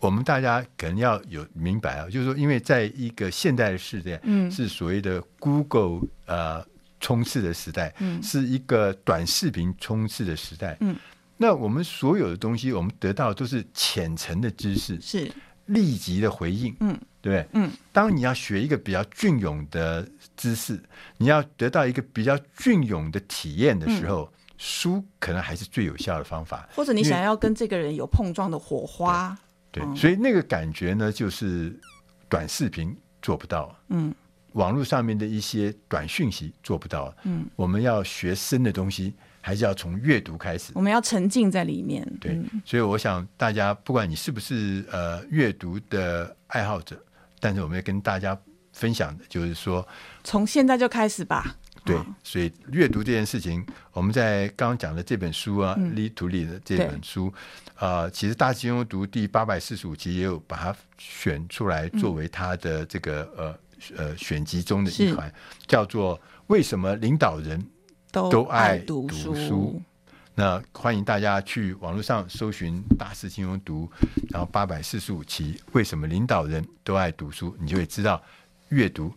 [0.00, 6.62] 我们大家可能要有明白啊，就是说，因为在一个现代的世界，嗯，是所谓的 Google 呃
[7.04, 10.96] 充斥的时代，嗯，是一个短视频冲刺的时代，嗯，
[11.36, 15.30] 那我们所有的东西，我们得到的都是浅层的知识，是。
[15.66, 16.92] 立即的回应，嗯，
[17.22, 17.48] 对不对？
[17.52, 20.78] 嗯，当你要学一个比较隽永的知识，
[21.16, 29.34] 你要得到一个比较隽永的体验的时候，嗯，书可能还是最有效的方法，或者你想要跟这个人有碰撞的火花。
[29.72, 31.74] 对，所以那个感觉呢，就是
[32.28, 34.14] 短视频做不到，嗯，
[34.54, 42.04] 网络上面的一些短讯息做不到，嗯，我们要学深的东西，还是要从阅读开始，我们要沉浸在里面。
[42.20, 47.00] 对，嗯、所以我想大家，不管你是不是呃阅读的爱好者，
[47.38, 48.36] 但是我们要跟大家
[48.72, 49.86] 分享的就是说，
[50.22, 51.56] 从现在就开始吧。
[51.84, 57.30] 对，所以阅读这件事情，我们在刚刚讲的这本书啊，嗯《Lead to Lead》的这本书，
[57.74, 63.58] 啊、呃，其实大金庸读第八百四十五集也有把它选出来作为它的这个、嗯、呃
[63.96, 65.32] 呃选集中的一环，
[65.66, 67.64] 叫做《为什么领导人
[68.10, 69.80] 都爱读书》。
[70.34, 73.90] 那欢迎大家去网络上搜寻“大师轻松读”，
[74.30, 78.22] 然后八百四十五期《为什么领导人都爱读书》，你就会知道
[78.68, 79.12] 阅读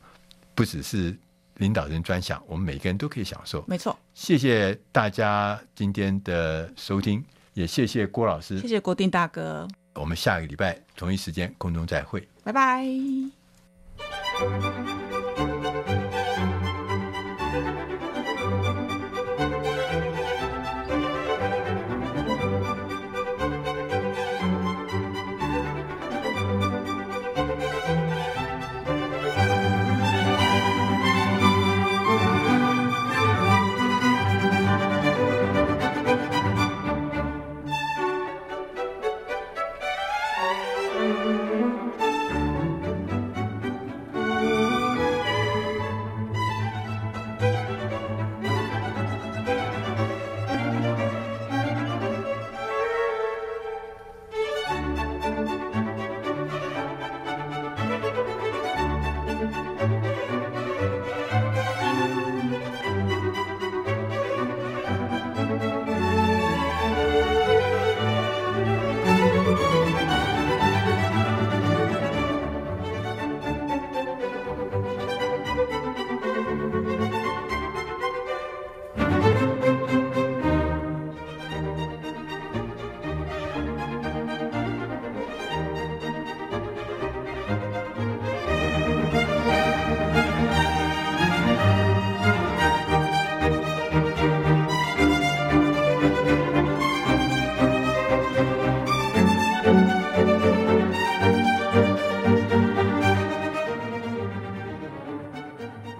[0.53, 1.17] 不只是。
[1.57, 3.65] 领导人专享，我们每个人都可以享受。
[3.67, 9.67] 没错，谢谢大家今天的收听，也谢谢郭老师，谢谢郭定大哥。
[9.95, 12.85] 我们下个礼拜同一时间空中再会，拜拜。
[14.35, 15.16] Thank you.